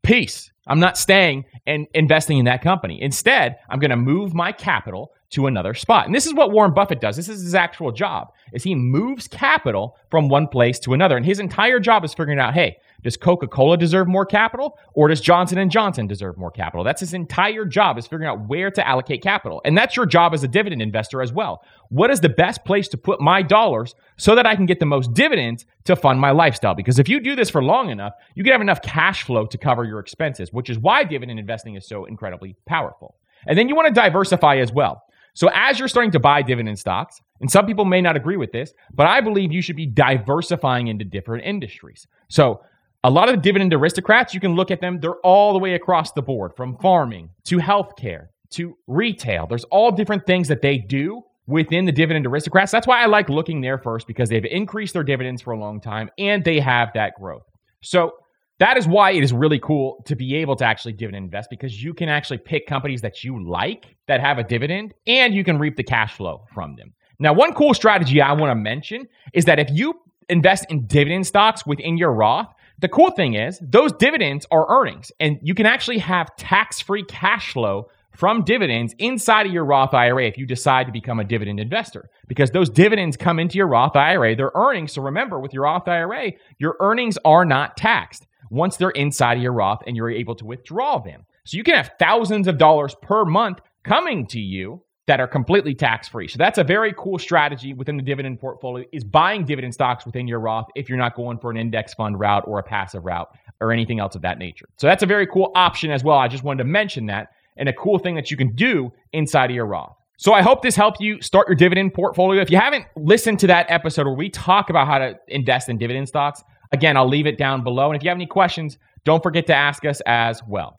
Peace. 0.02 0.50
I'm 0.66 0.80
not 0.80 0.96
staying 0.96 1.46
and 1.66 1.86
investing 1.94 2.38
in 2.38 2.44
that 2.44 2.62
company. 2.62 3.02
Instead, 3.02 3.58
I'm 3.68 3.80
going 3.80 3.90
to 3.90 3.96
move 3.96 4.34
my 4.34 4.52
capital 4.52 5.12
to 5.30 5.46
another 5.46 5.74
spot. 5.74 6.06
And 6.06 6.14
this 6.14 6.26
is 6.26 6.34
what 6.34 6.52
Warren 6.52 6.74
Buffett 6.74 7.00
does. 7.00 7.16
This 7.16 7.28
is 7.28 7.42
his 7.42 7.54
actual 7.54 7.92
job. 7.92 8.28
Is 8.52 8.62
he 8.62 8.74
moves 8.74 9.28
capital 9.28 9.96
from 10.10 10.28
one 10.28 10.48
place 10.48 10.78
to 10.80 10.92
another. 10.92 11.16
And 11.16 11.24
his 11.24 11.40
entire 11.40 11.80
job 11.80 12.04
is 12.04 12.14
figuring 12.14 12.38
out, 12.38 12.54
hey, 12.54 12.76
does 13.02 13.16
Coca-Cola 13.16 13.76
deserve 13.76 14.08
more 14.08 14.26
capital 14.26 14.78
or 14.94 15.08
does 15.08 15.20
Johnson 15.20 15.68
& 15.68 15.70
Johnson 15.70 16.06
deserve 16.06 16.36
more 16.36 16.50
capital? 16.50 16.84
That's 16.84 17.00
his 17.00 17.14
entire 17.14 17.64
job 17.64 17.98
is 17.98 18.06
figuring 18.06 18.28
out 18.28 18.48
where 18.48 18.70
to 18.70 18.86
allocate 18.86 19.22
capital. 19.22 19.60
And 19.64 19.76
that's 19.76 19.96
your 19.96 20.06
job 20.06 20.34
as 20.34 20.44
a 20.44 20.48
dividend 20.48 20.82
investor 20.82 21.22
as 21.22 21.32
well. 21.32 21.64
What 21.88 22.10
is 22.10 22.20
the 22.20 22.28
best 22.28 22.64
place 22.64 22.88
to 22.88 22.96
put 22.96 23.20
my 23.20 23.42
dollars 23.42 23.94
so 24.16 24.34
that 24.34 24.46
I 24.46 24.56
can 24.56 24.66
get 24.66 24.80
the 24.80 24.86
most 24.86 25.14
dividends 25.14 25.66
to 25.84 25.96
fund 25.96 26.20
my 26.20 26.30
lifestyle? 26.30 26.74
Because 26.74 26.98
if 26.98 27.08
you 27.08 27.20
do 27.20 27.34
this 27.34 27.50
for 27.50 27.62
long 27.62 27.90
enough, 27.90 28.12
you 28.34 28.44
can 28.44 28.52
have 28.52 28.60
enough 28.60 28.82
cash 28.82 29.24
flow 29.24 29.46
to 29.46 29.58
cover 29.58 29.84
your 29.84 29.98
expenses, 29.98 30.52
which 30.52 30.70
is 30.70 30.78
why 30.78 31.04
dividend 31.04 31.38
investing 31.38 31.74
is 31.74 31.86
so 31.86 32.04
incredibly 32.04 32.56
powerful. 32.66 33.16
And 33.46 33.58
then 33.58 33.68
you 33.68 33.74
want 33.74 33.88
to 33.88 33.94
diversify 33.94 34.56
as 34.56 34.72
well. 34.72 35.02
So 35.34 35.48
as 35.54 35.78
you're 35.78 35.88
starting 35.88 36.10
to 36.12 36.20
buy 36.20 36.42
dividend 36.42 36.78
stocks, 36.78 37.20
and 37.40 37.50
some 37.50 37.64
people 37.64 37.84
may 37.84 38.02
not 38.02 38.16
agree 38.16 38.36
with 38.36 38.52
this, 38.52 38.74
but 38.92 39.06
I 39.06 39.20
believe 39.20 39.52
you 39.52 39.62
should 39.62 39.76
be 39.76 39.86
diversifying 39.86 40.88
into 40.88 41.04
different 41.04 41.44
industries. 41.44 42.06
So 42.28 42.62
a 43.02 43.10
lot 43.10 43.28
of 43.28 43.36
the 43.36 43.40
dividend 43.40 43.72
aristocrats, 43.72 44.34
you 44.34 44.40
can 44.40 44.54
look 44.54 44.70
at 44.70 44.80
them, 44.80 45.00
they're 45.00 45.20
all 45.20 45.52
the 45.52 45.58
way 45.58 45.74
across 45.74 46.12
the 46.12 46.22
board 46.22 46.52
from 46.56 46.76
farming 46.78 47.30
to 47.44 47.58
healthcare 47.58 48.26
to 48.50 48.76
retail. 48.86 49.46
There's 49.46 49.64
all 49.64 49.90
different 49.90 50.26
things 50.26 50.48
that 50.48 50.60
they 50.60 50.78
do 50.78 51.22
within 51.46 51.84
the 51.84 51.92
dividend 51.92 52.26
aristocrats. 52.26 52.70
That's 52.70 52.86
why 52.86 53.02
I 53.02 53.06
like 53.06 53.28
looking 53.28 53.60
there 53.60 53.78
first 53.78 54.06
because 54.06 54.28
they've 54.28 54.44
increased 54.44 54.92
their 54.92 55.02
dividends 55.02 55.40
for 55.42 55.52
a 55.52 55.58
long 55.58 55.80
time 55.80 56.10
and 56.18 56.44
they 56.44 56.60
have 56.60 56.90
that 56.94 57.14
growth. 57.18 57.44
So 57.82 58.12
that 58.58 58.76
is 58.76 58.86
why 58.86 59.12
it 59.12 59.22
is 59.22 59.32
really 59.32 59.58
cool 59.58 60.02
to 60.06 60.14
be 60.14 60.36
able 60.36 60.54
to 60.56 60.64
actually 60.64 60.92
dividend 60.92 61.24
invest 61.24 61.48
because 61.48 61.82
you 61.82 61.94
can 61.94 62.08
actually 62.08 62.38
pick 62.38 62.66
companies 62.66 63.00
that 63.00 63.24
you 63.24 63.42
like 63.42 63.96
that 64.06 64.20
have 64.20 64.38
a 64.38 64.44
dividend 64.44 64.92
and 65.06 65.34
you 65.34 65.42
can 65.42 65.58
reap 65.58 65.76
the 65.76 65.82
cash 65.82 66.14
flow 66.14 66.44
from 66.52 66.76
them. 66.76 66.92
Now, 67.18 67.32
one 67.32 67.54
cool 67.54 67.74
strategy 67.74 68.20
I 68.20 68.32
want 68.32 68.50
to 68.50 68.54
mention 68.54 69.08
is 69.32 69.46
that 69.46 69.58
if 69.58 69.68
you 69.70 69.94
invest 70.28 70.66
in 70.68 70.86
dividend 70.86 71.26
stocks 71.26 71.66
within 71.66 71.96
your 71.96 72.12
Roth, 72.12 72.52
the 72.80 72.88
cool 72.88 73.10
thing 73.10 73.34
is 73.34 73.58
those 73.62 73.92
dividends 73.92 74.46
are 74.50 74.66
earnings 74.68 75.12
and 75.20 75.38
you 75.42 75.54
can 75.54 75.66
actually 75.66 75.98
have 75.98 76.34
tax-free 76.36 77.04
cash 77.04 77.52
flow 77.52 77.88
from 78.12 78.42
dividends 78.42 78.94
inside 78.98 79.46
of 79.46 79.52
your 79.52 79.64
Roth 79.64 79.94
IRA 79.94 80.26
if 80.26 80.36
you 80.36 80.46
decide 80.46 80.86
to 80.86 80.92
become 80.92 81.20
a 81.20 81.24
dividend 81.24 81.60
investor 81.60 82.10
because 82.26 82.50
those 82.50 82.68
dividends 82.68 83.16
come 83.16 83.38
into 83.38 83.56
your 83.56 83.68
Roth 83.68 83.96
IRA, 83.96 84.34
they're 84.34 84.52
earnings. 84.54 84.92
So 84.92 85.02
remember 85.02 85.38
with 85.38 85.54
your 85.54 85.64
Roth 85.64 85.88
IRA, 85.88 86.32
your 86.58 86.76
earnings 86.80 87.18
are 87.24 87.44
not 87.44 87.76
taxed 87.76 88.26
once 88.50 88.76
they're 88.76 88.90
inside 88.90 89.36
of 89.36 89.42
your 89.42 89.52
Roth 89.52 89.82
and 89.86 89.96
you're 89.96 90.10
able 90.10 90.34
to 90.36 90.44
withdraw 90.44 90.98
them. 90.98 91.24
So 91.44 91.56
you 91.56 91.62
can 91.62 91.76
have 91.76 91.92
thousands 91.98 92.48
of 92.48 92.58
dollars 92.58 92.94
per 93.00 93.24
month 93.24 93.60
coming 93.84 94.26
to 94.28 94.40
you 94.40 94.82
that 95.06 95.20
are 95.20 95.26
completely 95.26 95.74
tax 95.74 96.08
free. 96.08 96.28
So 96.28 96.36
that's 96.38 96.58
a 96.58 96.64
very 96.64 96.94
cool 96.96 97.18
strategy 97.18 97.72
within 97.74 97.96
the 97.96 98.02
dividend 98.02 98.38
portfolio 98.38 98.84
is 98.92 99.02
buying 99.02 99.44
dividend 99.44 99.74
stocks 99.74 100.06
within 100.06 100.28
your 100.28 100.40
Roth 100.40 100.68
if 100.76 100.88
you're 100.88 100.98
not 100.98 101.16
going 101.16 101.38
for 101.38 101.50
an 101.50 101.56
index 101.56 101.94
fund 101.94 102.20
route 102.20 102.44
or 102.46 102.58
a 102.58 102.62
passive 102.62 103.04
route 103.04 103.28
or 103.60 103.72
anything 103.72 103.98
else 103.98 104.14
of 104.14 104.22
that 104.22 104.38
nature. 104.38 104.68
So 104.76 104.86
that's 104.86 105.02
a 105.02 105.06
very 105.06 105.26
cool 105.26 105.50
option 105.54 105.90
as 105.90 106.04
well. 106.04 106.18
I 106.18 106.28
just 106.28 106.44
wanted 106.44 106.58
to 106.58 106.68
mention 106.68 107.06
that 107.06 107.28
and 107.56 107.68
a 107.68 107.72
cool 107.72 107.98
thing 107.98 108.14
that 108.14 108.30
you 108.30 108.36
can 108.36 108.54
do 108.54 108.92
inside 109.12 109.50
of 109.50 109.56
your 109.56 109.66
Roth. 109.66 109.96
So 110.16 110.32
I 110.34 110.42
hope 110.42 110.62
this 110.62 110.76
helped 110.76 111.00
you 111.00 111.20
start 111.22 111.48
your 111.48 111.56
dividend 111.56 111.94
portfolio. 111.94 112.42
If 112.42 112.50
you 112.50 112.58
haven't 112.58 112.84
listened 112.94 113.38
to 113.40 113.46
that 113.48 113.66
episode 113.70 114.06
where 114.06 114.14
we 114.14 114.28
talk 114.28 114.68
about 114.68 114.86
how 114.86 114.98
to 114.98 115.18
invest 115.28 115.68
in 115.68 115.78
dividend 115.78 116.08
stocks, 116.08 116.42
again, 116.72 116.96
I'll 116.96 117.08
leave 117.08 117.26
it 117.26 117.38
down 117.38 117.64
below. 117.64 117.86
And 117.86 117.96
if 117.96 118.02
you 118.02 118.10
have 118.10 118.18
any 118.18 118.26
questions, 118.26 118.76
don't 119.04 119.22
forget 119.22 119.46
to 119.46 119.54
ask 119.54 119.84
us 119.86 120.02
as 120.06 120.42
well. 120.46 120.74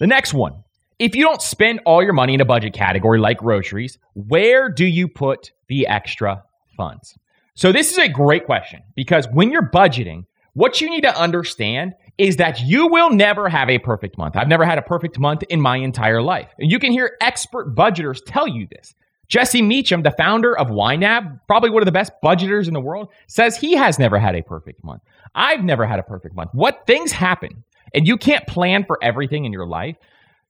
The 0.00 0.06
next 0.06 0.34
one. 0.34 0.64
If 0.98 1.16
you 1.16 1.24
don't 1.24 1.42
spend 1.42 1.80
all 1.84 2.02
your 2.02 2.12
money 2.12 2.34
in 2.34 2.40
a 2.40 2.44
budget 2.44 2.72
category 2.72 3.18
like 3.18 3.38
groceries, 3.38 3.98
where 4.14 4.68
do 4.68 4.86
you 4.86 5.08
put 5.08 5.50
the 5.68 5.86
extra 5.88 6.44
funds? 6.76 7.18
So 7.54 7.72
this 7.72 7.90
is 7.90 7.98
a 7.98 8.08
great 8.08 8.46
question 8.46 8.82
because 8.94 9.26
when 9.32 9.50
you're 9.50 9.68
budgeting, 9.68 10.26
what 10.52 10.80
you 10.80 10.88
need 10.88 11.02
to 11.02 11.20
understand 11.20 11.94
is 12.16 12.36
that 12.36 12.60
you 12.60 12.86
will 12.86 13.10
never 13.10 13.48
have 13.48 13.68
a 13.68 13.78
perfect 13.78 14.16
month. 14.16 14.36
I've 14.36 14.48
never 14.48 14.64
had 14.64 14.78
a 14.78 14.82
perfect 14.82 15.18
month 15.18 15.42
in 15.44 15.60
my 15.60 15.76
entire 15.78 16.22
life. 16.22 16.48
And 16.58 16.70
you 16.70 16.78
can 16.78 16.92
hear 16.92 17.16
expert 17.20 17.74
budgeters 17.74 18.20
tell 18.24 18.46
you 18.46 18.68
this. 18.70 18.94
Jesse 19.26 19.62
Mecham, 19.62 20.02
the 20.02 20.12
founder 20.12 20.56
of 20.56 20.68
YNAB, 20.68 21.40
probably 21.48 21.70
one 21.70 21.82
of 21.82 21.86
the 21.86 21.92
best 21.92 22.12
budgeters 22.22 22.68
in 22.68 22.74
the 22.74 22.80
world, 22.80 23.08
says 23.26 23.56
he 23.56 23.74
has 23.74 23.98
never 23.98 24.18
had 24.18 24.36
a 24.36 24.42
perfect 24.42 24.84
month. 24.84 25.02
I've 25.34 25.64
never 25.64 25.86
had 25.86 25.98
a 25.98 26.04
perfect 26.04 26.36
month. 26.36 26.50
What 26.52 26.86
things 26.86 27.10
happen, 27.10 27.64
and 27.92 28.06
you 28.06 28.16
can't 28.16 28.46
plan 28.46 28.84
for 28.84 28.98
everything 29.02 29.44
in 29.44 29.52
your 29.52 29.66
life. 29.66 29.96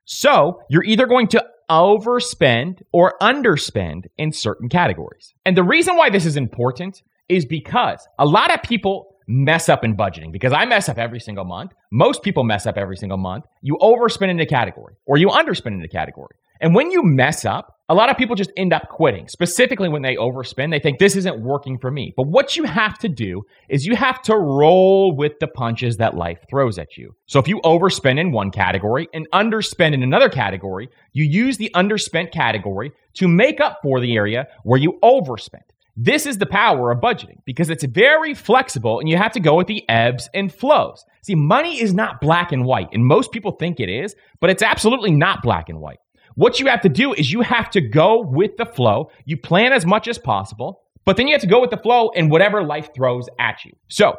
So 0.04 0.60
you're 0.68 0.84
either 0.84 1.06
going 1.06 1.28
to 1.28 1.44
overspend 1.70 2.82
or 2.92 3.14
underspend 3.22 4.04
in 4.18 4.32
certain 4.32 4.68
categories. 4.68 5.34
And 5.46 5.56
the 5.56 5.64
reason 5.64 5.96
why 5.96 6.10
this 6.10 6.26
is 6.26 6.36
important 6.36 7.02
is 7.28 7.46
because 7.46 8.06
a 8.18 8.26
lot 8.26 8.52
of 8.52 8.62
people 8.62 9.16
mess 9.26 9.70
up 9.70 9.84
in 9.84 9.96
budgeting 9.96 10.30
because 10.30 10.52
I 10.52 10.66
mess 10.66 10.88
up 10.90 10.98
every 10.98 11.20
single 11.20 11.46
month. 11.46 11.72
Most 11.90 12.22
people 12.22 12.44
mess 12.44 12.66
up 12.66 12.76
every 12.76 12.96
single 12.96 13.16
month. 13.16 13.46
You 13.62 13.78
overspend 13.80 14.30
in 14.30 14.40
a 14.40 14.46
category 14.46 14.94
or 15.06 15.16
you 15.16 15.28
underspend 15.28 15.72
in 15.72 15.82
a 15.82 15.88
category. 15.88 16.36
And 16.64 16.74
when 16.74 16.90
you 16.90 17.02
mess 17.02 17.44
up, 17.44 17.78
a 17.90 17.94
lot 17.94 18.08
of 18.08 18.16
people 18.16 18.36
just 18.36 18.50
end 18.56 18.72
up 18.72 18.88
quitting. 18.88 19.28
Specifically 19.28 19.90
when 19.90 20.00
they 20.00 20.16
overspend, 20.16 20.70
they 20.70 20.78
think 20.78 20.98
this 20.98 21.14
isn't 21.14 21.42
working 21.42 21.76
for 21.78 21.90
me. 21.90 22.14
But 22.16 22.26
what 22.26 22.56
you 22.56 22.64
have 22.64 22.96
to 23.00 23.08
do 23.10 23.42
is 23.68 23.84
you 23.84 23.94
have 23.96 24.22
to 24.22 24.34
roll 24.34 25.14
with 25.14 25.32
the 25.40 25.46
punches 25.46 25.98
that 25.98 26.16
life 26.16 26.38
throws 26.48 26.78
at 26.78 26.96
you. 26.96 27.14
So 27.26 27.38
if 27.38 27.48
you 27.48 27.60
overspend 27.66 28.18
in 28.18 28.32
one 28.32 28.50
category 28.50 29.08
and 29.12 29.28
underspend 29.34 29.92
in 29.92 30.02
another 30.02 30.30
category, 30.30 30.88
you 31.12 31.24
use 31.24 31.58
the 31.58 31.70
underspent 31.74 32.32
category 32.32 32.92
to 33.16 33.28
make 33.28 33.60
up 33.60 33.80
for 33.82 34.00
the 34.00 34.16
area 34.16 34.46
where 34.62 34.80
you 34.80 34.98
overspent. 35.02 35.64
This 35.98 36.24
is 36.24 36.38
the 36.38 36.46
power 36.46 36.90
of 36.90 37.02
budgeting 37.02 37.40
because 37.44 37.68
it's 37.68 37.84
very 37.84 38.32
flexible 38.32 39.00
and 39.00 39.08
you 39.08 39.18
have 39.18 39.32
to 39.32 39.40
go 39.40 39.54
with 39.54 39.66
the 39.66 39.86
ebbs 39.90 40.30
and 40.32 40.50
flows. 40.50 41.04
See, 41.22 41.34
money 41.34 41.78
is 41.78 41.92
not 41.92 42.22
black 42.22 42.52
and 42.52 42.64
white, 42.64 42.88
and 42.92 43.04
most 43.04 43.32
people 43.32 43.52
think 43.52 43.80
it 43.80 43.90
is, 43.90 44.16
but 44.40 44.48
it's 44.48 44.62
absolutely 44.62 45.10
not 45.12 45.42
black 45.42 45.68
and 45.68 45.78
white. 45.78 45.98
What 46.34 46.58
you 46.58 46.66
have 46.66 46.80
to 46.82 46.88
do 46.88 47.12
is 47.12 47.32
you 47.32 47.42
have 47.42 47.70
to 47.70 47.80
go 47.80 48.20
with 48.20 48.56
the 48.56 48.66
flow. 48.66 49.10
You 49.24 49.36
plan 49.36 49.72
as 49.72 49.86
much 49.86 50.08
as 50.08 50.18
possible, 50.18 50.82
but 51.04 51.16
then 51.16 51.28
you 51.28 51.34
have 51.34 51.42
to 51.42 51.46
go 51.46 51.60
with 51.60 51.70
the 51.70 51.76
flow 51.76 52.10
and 52.10 52.30
whatever 52.30 52.62
life 52.64 52.90
throws 52.94 53.28
at 53.38 53.64
you. 53.64 53.72
So, 53.88 54.16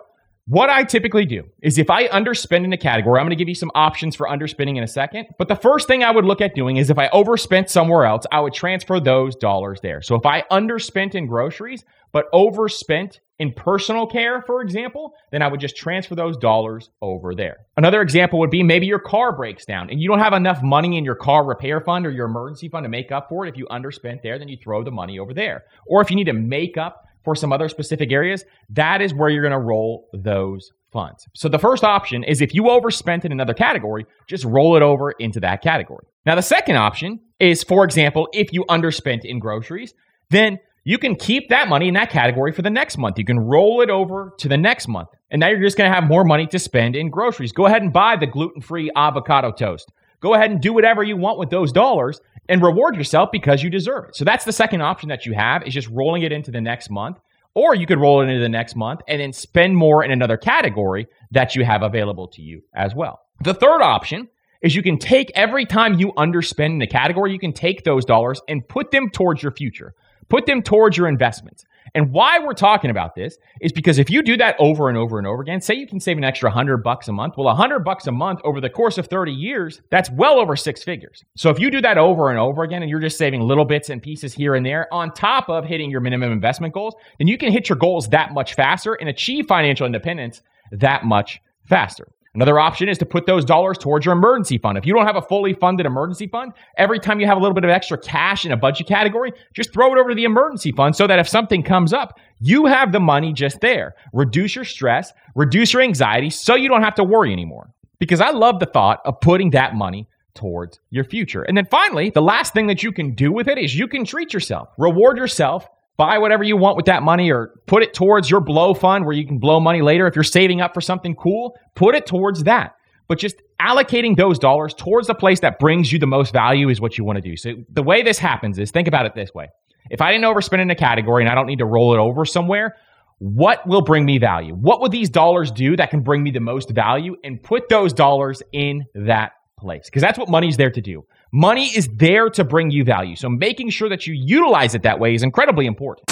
what 0.48 0.70
I 0.70 0.84
typically 0.84 1.26
do 1.26 1.44
is 1.64 1.80
if 1.80 1.90
I 1.90 2.08
underspend 2.08 2.66
in 2.66 2.72
a 2.72 2.78
category, 2.78 3.20
I'm 3.20 3.26
going 3.26 3.32
to 3.32 3.36
give 3.36 3.50
you 3.50 3.56
some 3.56 3.72
options 3.74 4.16
for 4.16 4.28
underspending 4.28 4.78
in 4.78 4.84
a 4.84 4.88
second. 4.88 5.26
But 5.40 5.48
the 5.48 5.56
first 5.56 5.88
thing 5.88 6.04
I 6.04 6.12
would 6.12 6.24
look 6.24 6.40
at 6.40 6.54
doing 6.54 6.78
is 6.78 6.92
if 6.92 7.00
I 7.00 7.08
overspent 7.08 7.72
somewhere 7.72 8.06
else, 8.06 8.26
I 8.32 8.42
would 8.42 8.54
transfer 8.54 9.00
those 9.00 9.36
dollars 9.36 9.82
there. 9.82 10.04
So 10.04 10.14
if 10.14 10.24
I 10.24 10.44
underspent 10.52 11.16
in 11.16 11.26
groceries, 11.26 11.84
but 12.12 12.26
overspent 12.32 13.22
in 13.40 13.52
personal 13.52 14.08
care, 14.08 14.42
for 14.42 14.62
example, 14.62 15.14
then 15.32 15.42
I 15.42 15.48
would 15.48 15.60
just 15.60 15.76
transfer 15.76 16.16
those 16.16 16.38
dollars 16.38 16.90
over 17.02 17.36
there. 17.36 17.58
Another 17.76 18.02
example 18.02 18.40
would 18.40 18.50
be 18.50 18.64
maybe 18.64 18.86
your 18.86 19.00
car 19.00 19.36
breaks 19.36 19.66
down 19.66 19.90
and 19.90 20.00
you 20.00 20.08
don't 20.08 20.20
have 20.20 20.34
enough 20.34 20.62
money 20.64 20.98
in 20.98 21.04
your 21.04 21.16
car 21.16 21.46
repair 21.46 21.82
fund 21.82 22.06
or 22.06 22.12
your 22.12 22.28
emergency 22.28 22.70
fund 22.70 22.86
to 22.86 22.90
make 22.90 23.12
up 23.12 23.28
for 23.30 23.46
it. 23.46 23.50
If 23.50 23.58
you 23.58 23.68
underspent 23.68 24.22
there, 24.24 24.40
then 24.40 24.48
you 24.48 24.58
throw 24.64 24.84
the 24.84 24.92
money 24.92 25.20
over 25.20 25.34
there. 25.34 25.64
Or 25.88 26.02
if 26.02 26.10
you 26.10 26.16
need 26.16 26.26
to 26.26 26.34
make 26.34 26.78
up 26.78 27.04
for 27.26 27.36
some 27.36 27.52
other 27.52 27.68
specific 27.68 28.12
areas, 28.12 28.46
that 28.70 29.02
is 29.02 29.14
where 29.14 29.30
you're 29.30 29.42
going 29.42 29.52
to 29.52 29.60
roll 29.60 30.08
those 30.14 30.70
funds. 30.94 31.28
So 31.34 31.50
the 31.50 31.60
first 31.60 31.84
option 31.84 32.24
is 32.24 32.40
if 32.40 32.54
you 32.54 32.70
overspent 32.70 33.26
in 33.26 33.34
another 33.34 33.54
category, 33.54 34.06
just 34.28 34.46
roll 34.46 34.78
it 34.78 34.82
over 34.82 35.12
into 35.12 35.42
that 35.42 35.62
category. 35.62 36.06
Now, 36.26 36.36
the 36.36 36.42
second 36.42 36.78
option 36.78 37.20
is, 37.40 37.64
for 37.64 37.84
example, 37.84 38.30
if 38.32 38.54
you 38.54 38.64
underspent 38.70 39.26
in 39.26 39.40
groceries, 39.40 39.94
then 40.30 40.60
you 40.88 41.00
can 41.00 41.16
keep 41.16 41.50
that 41.50 41.68
money 41.68 41.88
in 41.88 41.96
that 41.96 42.12
category 42.12 42.52
for 42.52 42.62
the 42.62 42.70
next 42.70 42.98
month. 42.98 43.18
You 43.18 43.26
can 43.26 43.40
roll 43.40 43.82
it 43.82 43.90
over 43.90 44.34
to 44.38 44.48
the 44.48 44.58
next 44.58 44.88
month. 44.88 45.10
And 45.32 45.40
now 45.40 45.50
you're 45.50 45.60
just 45.60 45.78
going 45.78 45.90
to 45.90 45.94
have 45.94 46.08
more 46.08 46.24
money 46.24 46.46
to 46.48 46.60
spend 46.60 46.96
in 46.96 47.10
groceries. 47.10 47.52
Go 47.52 47.66
ahead 47.66 47.82
and 47.82 47.92
buy 47.92 48.16
the 48.16 48.28
gluten 48.28 48.62
free 48.62 48.92
avocado 48.96 49.52
toast. 49.52 49.92
Go 50.22 50.36
ahead 50.36 50.52
and 50.52 50.62
do 50.62 50.74
whatever 50.74 51.04
you 51.04 51.18
want 51.18 51.40
with 51.40 51.50
those 51.50 51.72
dollars 51.72 52.22
and 52.48 52.62
reward 52.62 52.96
yourself 52.96 53.30
because 53.32 53.64
you 53.64 53.72
deserve 53.72 54.06
it. 54.10 54.16
So 54.16 54.26
that's 54.26 54.46
the 54.46 54.54
second 54.54 54.82
option 54.82 55.10
that 55.10 55.26
you 55.26 55.34
have 55.34 55.64
is 55.64 55.74
just 55.74 55.90
rolling 55.90 56.22
it 56.22 56.32
into 56.32 56.52
the 56.52 56.62
next 56.62 56.92
month. 56.92 57.18
Or 57.56 57.74
you 57.74 57.88
could 57.88 58.00
roll 58.00 58.22
it 58.22 58.26
into 58.26 58.42
the 58.42 58.50
next 58.50 58.76
month 58.76 59.02
and 59.08 59.20
then 59.20 59.34
spend 59.34 59.76
more 59.76 60.04
in 60.04 60.12
another 60.12 60.38
category 60.38 61.08
that 61.32 61.56
you 61.56 61.66
have 61.66 61.82
available 61.82 62.28
to 62.34 62.44
you 62.44 62.62
as 62.76 62.94
well. 62.94 63.22
The 63.44 63.54
third 63.56 63.82
option 63.82 64.28
is 64.62 64.76
you 64.76 64.84
can 64.84 65.00
take 65.00 65.32
every 65.36 65.66
time 65.66 66.00
you 66.00 66.12
underspend 66.14 66.76
in 66.76 66.82
a 66.82 66.88
category, 66.88 67.32
you 67.32 67.40
can 67.40 67.54
take 67.54 67.84
those 67.84 68.06
dollars 68.06 68.40
and 68.48 68.68
put 68.68 68.92
them 68.92 69.10
towards 69.10 69.42
your 69.42 69.52
future. 69.52 69.94
Put 70.30 70.46
them 70.46 70.62
towards 70.62 70.98
your 70.98 71.08
investments. 71.08 71.66
And 71.94 72.12
why 72.12 72.40
we're 72.40 72.54
talking 72.54 72.90
about 72.90 73.16
this 73.16 73.38
is 73.62 73.72
because 73.72 74.00
if 74.00 74.10
you 74.10 74.22
do 74.22 74.36
that 74.38 74.58
over 74.60 74.90
and 74.90 74.98
over 74.98 75.18
and 75.18 75.26
over 75.26 75.42
again, 75.42 75.62
say 75.62 75.76
you 75.76 75.88
can 75.88 76.02
save 76.02 76.18
an 76.18 76.26
extra 76.26 76.50
100 76.50 76.84
bucks 76.84 77.08
a 77.08 77.14
month. 77.14 77.36
Well, 77.38 77.46
100 77.46 77.80
bucks 77.86 78.06
a 78.08 78.12
month 78.12 78.42
over 78.44 78.60
the 78.60 78.70
course 78.70 78.98
of 78.98 79.08
30 79.08 79.32
years, 79.32 79.82
that's 79.92 80.12
well 80.12 80.38
over 80.38 80.58
six 80.58 80.84
figures. 80.84 81.24
So 81.38 81.50
if 81.50 81.58
you 81.58 81.72
do 81.72 81.82
that 81.82 81.98
over 81.98 82.30
and 82.30 82.38
over 82.38 82.64
again 82.64 82.82
and 82.82 82.90
you're 82.90 83.00
just 83.00 83.18
saving 83.18 83.42
little 83.42 83.64
bits 83.64 83.90
and 83.90 84.02
pieces 84.02 84.34
here 84.34 84.56
and 84.56 84.66
there 84.66 84.94
on 84.94 85.14
top 85.14 85.48
of 85.50 85.64
hitting 85.64 85.90
your 85.90 86.02
minimum 86.02 86.34
investment 86.34 86.74
goals, 86.74 86.96
then 87.18 87.28
you 87.28 87.38
can 87.38 87.52
hit 87.52 87.70
your 87.70 87.78
goals 87.78 88.10
that 88.10 88.34
much 88.34 88.56
faster 88.56 88.96
and 88.96 89.08
achieve 89.08 89.46
financial 89.48 89.86
independence 89.86 90.42
that 90.72 91.06
much 91.06 91.40
faster. 91.70 92.08
Another 92.36 92.60
option 92.60 92.90
is 92.90 92.98
to 92.98 93.06
put 93.06 93.26
those 93.26 93.46
dollars 93.46 93.78
towards 93.78 94.06
your 94.06 94.14
emergency 94.14 94.58
fund. 94.58 94.78
If 94.78 94.86
you 94.86 94.94
don't 94.94 95.06
have 95.06 95.16
a 95.16 95.22
fully 95.22 95.54
funded 95.54 95.86
emergency 95.86 96.28
fund, 96.28 96.52
every 96.78 97.00
time 97.00 97.22
you 97.22 97.28
have 97.28 97.38
a 97.38 97.40
little 97.40 97.56
bit 97.56 97.64
of 97.64 97.70
extra 97.70 97.98
cash 97.98 98.46
in 98.46 98.52
a 98.52 98.58
budget 98.58 98.88
category, 98.88 99.32
just 99.54 99.72
throw 99.74 99.94
it 99.94 99.98
over 99.98 100.10
to 100.10 100.16
the 100.16 100.26
emergency 100.26 100.74
fund 100.74 100.96
so 100.96 101.08
that 101.08 101.18
if 101.18 101.30
something 101.30 101.64
comes 101.64 101.94
up, 101.94 102.20
you 102.42 102.66
have 102.66 102.92
the 102.92 103.00
money 103.00 103.32
just 103.32 103.62
there. 103.62 103.96
Reduce 104.12 104.54
your 104.54 104.66
stress, 104.66 105.14
reduce 105.34 105.72
your 105.72 105.82
anxiety 105.82 106.30
so 106.30 106.56
you 106.56 106.68
don't 106.68 106.84
have 106.84 106.96
to 106.96 107.04
worry 107.04 107.32
anymore. 107.32 107.74
Because 108.00 108.20
I 108.20 108.32
love 108.32 108.60
the 108.60 108.66
thought 108.66 109.00
of 109.06 109.22
putting 109.22 109.52
that 109.52 109.74
money 109.74 110.10
towards 110.34 110.82
your 110.90 111.06
future. 111.06 111.44
And 111.44 111.56
then 111.56 111.66
finally, 111.66 112.10
the 112.10 112.22
last 112.22 112.54
thing 112.54 112.68
that 112.68 112.84
you 112.84 112.92
can 112.92 113.16
do 113.16 113.32
with 113.32 113.48
it 113.48 113.58
is 113.58 113.74
you 113.74 113.88
can 113.88 114.04
treat 114.04 114.34
yourself, 114.34 114.68
reward 114.78 115.18
yourself 115.18 115.66
buy 115.98 116.18
whatever 116.18 116.44
you 116.44 116.58
want 116.58 116.76
with 116.78 116.86
that 116.86 117.04
money 117.04 117.32
or 117.32 117.54
put 117.68 117.84
it 117.84 117.94
towards 117.94 118.30
your 118.30 118.42
blow 118.42 118.74
fund 118.74 119.06
where 119.06 119.16
you 119.16 119.26
can 119.26 119.38
blow 119.38 119.60
money 119.60 119.82
later. 119.82 120.08
If 120.08 120.16
you're 120.16 120.24
saving 120.24 120.62
up 120.62 120.74
for 120.74 120.82
something 120.82 121.16
cool, 121.16 121.58
put 121.76 121.96
it 121.96 122.06
towards 122.06 122.44
that. 122.44 122.76
But 123.08 123.20
just 123.20 123.36
allocating 123.62 124.18
those 124.18 124.40
dollars 124.40 124.74
towards 124.74 125.08
the 125.08 125.16
place 125.16 125.40
that 125.42 125.60
brings 125.60 125.92
you 125.92 126.00
the 126.00 126.08
most 126.08 126.34
value 126.34 126.70
is 126.70 126.82
what 126.82 126.98
you 126.98 127.04
want 127.04 127.18
to 127.18 127.22
do. 127.22 127.38
So 127.38 127.54
the 127.72 127.84
way 127.84 128.02
this 128.02 128.18
happens 128.18 128.58
is 128.58 128.72
think 128.72 128.88
about 128.88 129.06
it 129.06 129.14
this 129.16 129.34
way. 129.34 129.50
If 129.90 130.02
I 130.02 130.12
didn't 130.12 130.26
overspend 130.26 130.62
in 130.62 130.72
a 130.72 130.76
category 130.76 131.24
and 131.24 131.32
I 131.32 131.36
don't 131.36 131.46
need 131.46 131.60
to 131.60 131.66
roll 131.66 131.94
it 131.94 132.00
over 132.00 132.26
somewhere, 132.26 132.76
what 133.20 133.66
will 133.68 133.82
bring 133.82 134.06
me 134.06 134.18
value? 134.18 134.56
What 134.56 134.82
will 134.82 134.90
these 134.90 135.10
dollars 135.10 135.52
do 135.52 135.76
that 135.78 135.90
can 135.90 136.02
bring 136.02 136.24
me 136.24 136.32
the 136.32 136.40
most 136.40 136.72
value 136.72 137.16
and 137.24 137.42
put 137.42 137.70
those 137.70 137.94
dollars 137.94 138.42
in 138.52 138.86
that 138.96 139.34
place? 139.60 139.84
Because 139.86 140.02
that's 140.02 140.18
what 140.18 140.28
money's 140.28 140.58
there 140.58 140.72
to 140.72 140.82
do. 140.82 141.06
Money 141.38 141.66
is 141.76 141.90
there 141.90 142.30
to 142.30 142.46
bring 142.46 142.72
you 142.72 142.86
value. 142.86 143.18
So 143.18 143.28
making 143.28 143.70
sure 143.70 143.90
that 143.90 144.08
you 144.08 144.14
utilize 144.14 144.74
it 144.74 144.84
that 144.84 145.02
way 145.02 145.14
is 145.14 145.22
incredibly 145.22 145.66
important. 145.66 146.10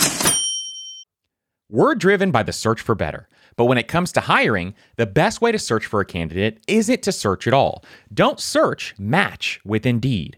We're 1.70 1.96
driven 1.96 2.30
by 2.30 2.44
the 2.44 2.52
search 2.52 2.82
for 2.82 2.94
better. 2.94 3.30
But 3.56 3.66
when 3.66 3.78
it 3.78 3.88
comes 3.88 4.12
to 4.12 4.20
hiring, 4.20 4.74
the 4.98 5.06
best 5.06 5.40
way 5.40 5.54
to 5.54 5.60
search 5.60 5.86
for 5.86 6.02
a 6.02 6.06
candidate 6.06 6.62
isn't 6.68 7.04
to 7.04 7.14
search 7.14 7.48
at 7.48 7.54
all. 7.54 7.86
Don't 8.14 8.38
search, 8.38 8.96
match 9.00 9.62
with 9.64 9.86
Indeed. 9.86 10.38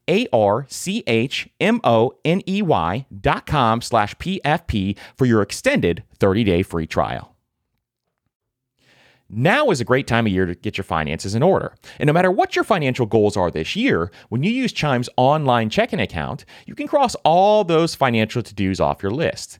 A 0.09 0.27
R 0.33 0.65
C 0.69 1.03
H 1.07 1.49
M 1.59 1.79
O 1.83 2.13
N 2.25 2.41
E 2.47 2.61
Y 2.61 3.05
dot 3.19 3.45
com 3.45 3.81
slash 3.81 4.15
PFP 4.15 4.97
for 5.17 5.25
your 5.25 5.41
extended 5.41 6.03
30 6.19 6.43
day 6.43 6.63
free 6.63 6.87
trial. 6.87 7.31
Now 9.33 9.69
is 9.69 9.79
a 9.79 9.85
great 9.85 10.07
time 10.07 10.25
of 10.25 10.33
year 10.33 10.45
to 10.45 10.55
get 10.55 10.77
your 10.77 10.83
finances 10.83 11.35
in 11.35 11.41
order. 11.41 11.73
And 11.99 12.07
no 12.07 12.11
matter 12.11 12.29
what 12.29 12.53
your 12.53 12.65
financial 12.65 13.05
goals 13.05 13.37
are 13.37 13.49
this 13.49 13.77
year, 13.77 14.11
when 14.27 14.43
you 14.43 14.51
use 14.51 14.73
Chime's 14.73 15.07
online 15.15 15.69
checking 15.69 16.01
account, 16.01 16.43
you 16.65 16.75
can 16.75 16.85
cross 16.85 17.15
all 17.23 17.63
those 17.63 17.95
financial 17.95 18.43
to 18.43 18.53
dos 18.53 18.81
off 18.81 19.01
your 19.01 19.13
list. 19.13 19.59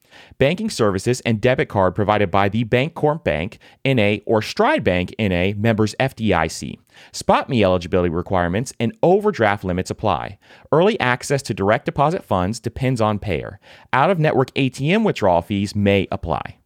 Banking 0.37 0.69
services 0.69 1.21
and 1.21 1.41
debit 1.41 1.69
card 1.69 1.95
provided 1.95 2.31
by 2.31 2.49
the 2.49 2.63
Bancorp 2.65 3.23
Bank, 3.23 3.59
NA, 3.85 4.17
or 4.25 4.41
Stride 4.41 4.83
Bank, 4.83 5.13
NA, 5.19 5.53
members 5.55 5.95
FDIC. 5.99 6.77
SpotMe 7.11 7.63
eligibility 7.63 8.09
requirements 8.09 8.73
and 8.79 8.97
overdraft 9.03 9.63
limits 9.63 9.89
apply. 9.91 10.37
Early 10.71 10.99
access 10.99 11.41
to 11.43 11.53
direct 11.53 11.85
deposit 11.85 12.23
funds 12.23 12.59
depends 12.59 13.01
on 13.01 13.19
payer. 13.19 13.59
Out 13.93 14.09
of 14.09 14.19
network 14.19 14.53
ATM 14.53 15.03
withdrawal 15.03 15.41
fees 15.41 15.75
may 15.75 16.07
apply. 16.11 16.57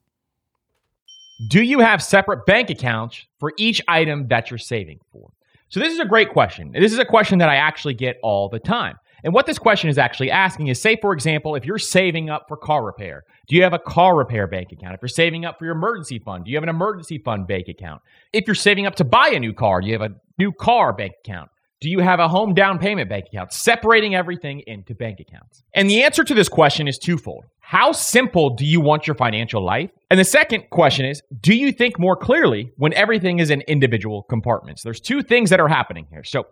Do 1.50 1.62
you 1.62 1.80
have 1.80 2.02
separate 2.02 2.46
bank 2.46 2.70
accounts 2.70 3.26
for 3.40 3.54
each 3.58 3.82
item 3.88 4.28
that 4.30 4.50
you're 4.50 4.58
saving 4.58 5.00
for? 5.12 5.32
So, 5.68 5.80
this 5.80 5.92
is 5.92 6.00
a 6.00 6.06
great 6.06 6.30
question. 6.30 6.72
This 6.72 6.94
is 6.94 7.00
a 7.00 7.06
question 7.06 7.40
that 7.40 7.50
I 7.50 7.56
actually 7.56 7.96
get 7.96 8.18
all 8.24 8.48
the 8.48 8.60
time. 8.60 8.96
And 9.26 9.34
what 9.34 9.48
this 9.48 9.58
question 9.58 9.90
is 9.90 9.98
actually 9.98 10.30
asking 10.30 10.68
is 10.68 10.80
say, 10.80 10.98
for 11.02 11.12
example, 11.12 11.56
if 11.56 11.66
you're 11.66 11.80
saving 11.80 12.30
up 12.30 12.46
for 12.48 12.56
car 12.56 12.86
repair, 12.86 13.24
do 13.48 13.56
you 13.56 13.64
have 13.64 13.74
a 13.74 13.80
car 13.80 14.16
repair 14.16 14.46
bank 14.46 14.72
account? 14.72 14.94
If 14.94 15.02
you're 15.02 15.10
saving 15.10 15.46
up 15.46 15.58
for 15.58 15.66
your 15.66 15.74
emergency 15.74 16.20
fund, 16.20 16.46
do 16.46 16.52
you 16.52 16.58
have 16.58 16.64
an 16.64 16.70
emergency 16.70 17.18
fund 17.18 17.48
bank 17.48 17.68
account? 17.68 18.04
If 18.34 18.46
you're 18.46 18.54
saving 18.54 18.86
up 18.86 18.94
to 18.98 19.04
buy 19.04 19.32
a 19.34 19.40
new 19.40 19.52
car, 19.52 19.82
do 19.82 19.88
you 19.88 19.94
have 19.94 20.12
a 20.12 20.14
new 20.38 20.52
car 20.52 20.94
bank 20.94 21.14
account? 21.26 21.50
Do 21.82 21.90
you 21.90 22.00
have 22.02 22.20
a 22.20 22.28
home 22.28 22.54
down 22.54 22.78
payment 22.78 23.10
bank 23.10 23.26
account? 23.26 23.52
Separating 23.52 24.14
everything 24.14 24.62
into 24.68 24.94
bank 24.94 25.20
accounts. 25.20 25.64
And 25.74 25.90
the 25.90 26.04
answer 26.04 26.24
to 26.24 26.34
this 26.36 26.48
question 26.48 26.88
is 26.88 27.00
twofold. 27.00 27.46
How 27.60 27.94
simple 27.94 28.52
do 28.52 28.64
you 28.64 28.80
want 28.80 29.08
your 29.08 29.16
financial 29.16 29.66
life? 29.66 29.90
And 30.12 30.20
the 30.20 30.24
second 30.24 30.70
question 30.70 31.04
is, 31.04 31.24
do 31.42 31.56
you 31.56 31.72
think 31.72 31.98
more 31.98 32.16
clearly 32.16 32.72
when 32.78 32.94
everything 32.94 33.40
is 33.40 33.50
in 33.50 33.62
individual 33.62 34.22
compartments? 34.22 34.84
There's 34.84 35.00
two 35.00 35.24
things 35.24 35.50
that 35.50 35.60
are 35.60 35.68
happening 35.68 36.06
here. 36.12 36.24
So 36.24 36.46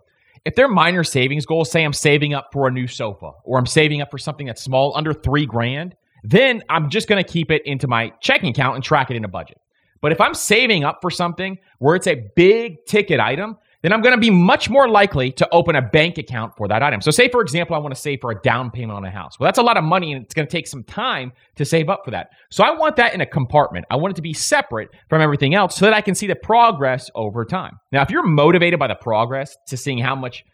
if 0.45 0.55
they're 0.55 0.67
minor 0.67 1.03
savings 1.03 1.45
goals, 1.45 1.71
say 1.71 1.83
I'm 1.83 1.93
saving 1.93 2.33
up 2.33 2.49
for 2.51 2.67
a 2.67 2.71
new 2.71 2.87
sofa 2.87 3.31
or 3.43 3.57
I'm 3.57 3.65
saving 3.65 4.01
up 4.01 4.11
for 4.11 4.17
something 4.17 4.47
that's 4.47 4.61
small, 4.61 4.95
under 4.95 5.13
three 5.13 5.45
grand, 5.45 5.95
then 6.23 6.63
I'm 6.69 6.89
just 6.89 7.07
going 7.07 7.23
to 7.23 7.29
keep 7.29 7.51
it 7.51 7.61
into 7.65 7.87
my 7.87 8.11
checking 8.21 8.49
account 8.49 8.75
and 8.75 8.83
track 8.83 9.09
it 9.09 9.15
in 9.15 9.23
a 9.23 9.29
budget. 9.29 9.59
But 10.01 10.11
if 10.11 10.19
I'm 10.19 10.33
saving 10.33 10.83
up 10.83 10.99
for 11.01 11.09
something 11.09 11.57
where 11.79 11.95
it's 11.95 12.07
a 12.07 12.29
big 12.35 12.85
ticket 12.85 13.21
item, 13.21 13.57
then 13.83 13.91
I'm 13.91 14.01
going 14.01 14.15
to 14.15 14.19
be 14.19 14.29
much 14.29 14.69
more 14.69 14.87
likely 14.87 15.31
to 15.33 15.47
open 15.51 15.75
a 15.75 15.81
bank 15.81 16.17
account 16.17 16.55
for 16.57 16.67
that 16.69 16.81
item. 16.81 17.01
So, 17.01 17.11
say 17.11 17.29
for 17.29 17.41
example, 17.41 17.75
I 17.75 17.79
want 17.79 17.93
to 17.93 17.99
save 17.99 18.21
for 18.21 18.31
a 18.31 18.41
down 18.41 18.71
payment 18.71 18.93
on 18.93 19.05
a 19.05 19.11
house. 19.11 19.39
Well, 19.39 19.47
that's 19.47 19.59
a 19.59 19.63
lot 19.63 19.77
of 19.77 19.83
money 19.83 20.13
and 20.13 20.23
it's 20.23 20.33
going 20.33 20.47
to 20.47 20.51
take 20.51 20.67
some 20.67 20.83
time 20.83 21.33
to 21.57 21.65
save 21.65 21.89
up 21.89 22.03
for 22.05 22.11
that. 22.11 22.29
So, 22.49 22.63
I 22.63 22.71
want 22.71 22.95
that 22.95 23.13
in 23.13 23.21
a 23.21 23.25
compartment. 23.25 23.85
I 23.91 23.97
want 23.97 24.13
it 24.13 24.15
to 24.15 24.21
be 24.21 24.33
separate 24.33 24.89
from 25.09 25.21
everything 25.21 25.53
else 25.53 25.75
so 25.75 25.85
that 25.85 25.93
I 25.93 26.01
can 26.01 26.15
see 26.15 26.27
the 26.27 26.35
progress 26.35 27.09
over 27.13 27.45
time. 27.45 27.79
Now, 27.91 28.01
if 28.01 28.09
you're 28.09 28.25
motivated 28.25 28.79
by 28.79 28.87
the 28.87 28.95
progress 28.95 29.55
to 29.67 29.77
seeing 29.77 29.99
how 29.99 30.15
much 30.15 30.45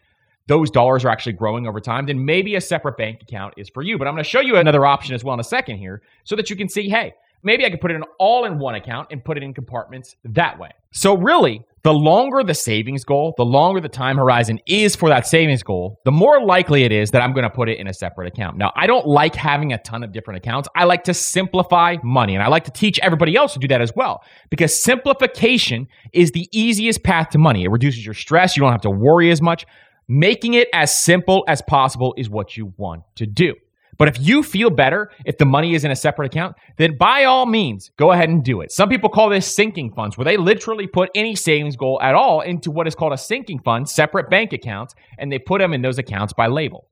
those 0.50 0.68
dollars 0.68 1.04
are 1.04 1.10
actually 1.10 1.34
growing 1.34 1.68
over 1.68 1.80
time, 1.80 2.06
then 2.06 2.24
maybe 2.24 2.56
a 2.56 2.60
separate 2.60 2.96
bank 2.96 3.22
account 3.22 3.54
is 3.56 3.70
for 3.72 3.84
you. 3.84 3.96
But 3.96 4.08
I'm 4.08 4.14
going 4.14 4.24
to 4.24 4.28
show 4.28 4.40
you 4.40 4.56
another 4.56 4.84
option 4.84 5.14
as 5.14 5.22
well 5.22 5.34
in 5.34 5.40
a 5.40 5.44
second 5.44 5.76
here 5.76 6.02
so 6.24 6.34
that 6.34 6.50
you 6.50 6.56
can 6.56 6.68
see 6.68 6.88
hey, 6.88 7.14
maybe 7.42 7.64
I 7.64 7.70
could 7.70 7.80
put 7.80 7.90
it 7.90 7.94
in 7.94 8.04
all 8.18 8.44
in 8.44 8.58
one 8.58 8.74
account 8.74 9.08
and 9.10 9.24
put 9.24 9.36
it 9.36 9.42
in 9.42 9.54
compartments 9.54 10.14
that 10.24 10.58
way. 10.58 10.70
So, 10.92 11.16
really, 11.16 11.62
the 11.82 11.92
longer 11.92 12.42
the 12.42 12.54
savings 12.54 13.04
goal, 13.04 13.32
the 13.36 13.44
longer 13.44 13.80
the 13.80 13.88
time 13.88 14.16
horizon 14.16 14.58
is 14.66 14.94
for 14.94 15.08
that 15.08 15.26
savings 15.26 15.62
goal, 15.62 15.98
the 16.04 16.12
more 16.12 16.44
likely 16.44 16.84
it 16.84 16.92
is 16.92 17.10
that 17.12 17.22
I'm 17.22 17.32
going 17.32 17.44
to 17.44 17.50
put 17.50 17.68
it 17.68 17.78
in 17.78 17.86
a 17.86 17.94
separate 17.94 18.28
account. 18.28 18.58
Now, 18.58 18.70
I 18.76 18.86
don't 18.86 19.06
like 19.06 19.34
having 19.34 19.72
a 19.72 19.78
ton 19.78 20.02
of 20.02 20.12
different 20.12 20.38
accounts. 20.38 20.68
I 20.76 20.84
like 20.84 21.04
to 21.04 21.14
simplify 21.14 21.96
money, 22.02 22.34
and 22.34 22.42
I 22.42 22.48
like 22.48 22.64
to 22.64 22.70
teach 22.70 22.98
everybody 23.00 23.34
else 23.34 23.54
to 23.54 23.58
do 23.58 23.68
that 23.68 23.80
as 23.80 23.92
well 23.96 24.22
because 24.50 24.82
simplification 24.82 25.86
is 26.12 26.32
the 26.32 26.48
easiest 26.52 27.02
path 27.02 27.30
to 27.30 27.38
money. 27.38 27.64
It 27.64 27.70
reduces 27.70 28.04
your 28.04 28.14
stress, 28.14 28.56
you 28.56 28.62
don't 28.62 28.72
have 28.72 28.82
to 28.82 28.90
worry 28.90 29.30
as 29.30 29.40
much. 29.40 29.64
Making 30.08 30.54
it 30.54 30.68
as 30.74 30.92
simple 30.98 31.44
as 31.46 31.62
possible 31.62 32.14
is 32.18 32.28
what 32.28 32.56
you 32.56 32.74
want 32.76 33.04
to 33.14 33.26
do. 33.26 33.54
But 34.00 34.08
if 34.08 34.18
you 34.18 34.42
feel 34.42 34.70
better 34.70 35.10
if 35.26 35.36
the 35.36 35.44
money 35.44 35.74
is 35.74 35.84
in 35.84 35.90
a 35.90 35.94
separate 35.94 36.32
account, 36.32 36.56
then 36.78 36.96
by 36.96 37.24
all 37.24 37.44
means, 37.44 37.90
go 37.98 38.12
ahead 38.12 38.30
and 38.30 38.42
do 38.42 38.62
it. 38.62 38.72
Some 38.72 38.88
people 38.88 39.10
call 39.10 39.28
this 39.28 39.54
sinking 39.54 39.92
funds, 39.92 40.16
where 40.16 40.24
they 40.24 40.38
literally 40.38 40.86
put 40.86 41.10
any 41.14 41.36
savings 41.36 41.76
goal 41.76 42.00
at 42.00 42.14
all 42.14 42.40
into 42.40 42.70
what 42.70 42.86
is 42.86 42.94
called 42.94 43.12
a 43.12 43.18
sinking 43.18 43.58
fund, 43.58 43.90
separate 43.90 44.30
bank 44.30 44.54
accounts, 44.54 44.94
and 45.18 45.30
they 45.30 45.38
put 45.38 45.58
them 45.58 45.74
in 45.74 45.82
those 45.82 45.98
accounts 45.98 46.32
by 46.32 46.46
label. 46.46 46.88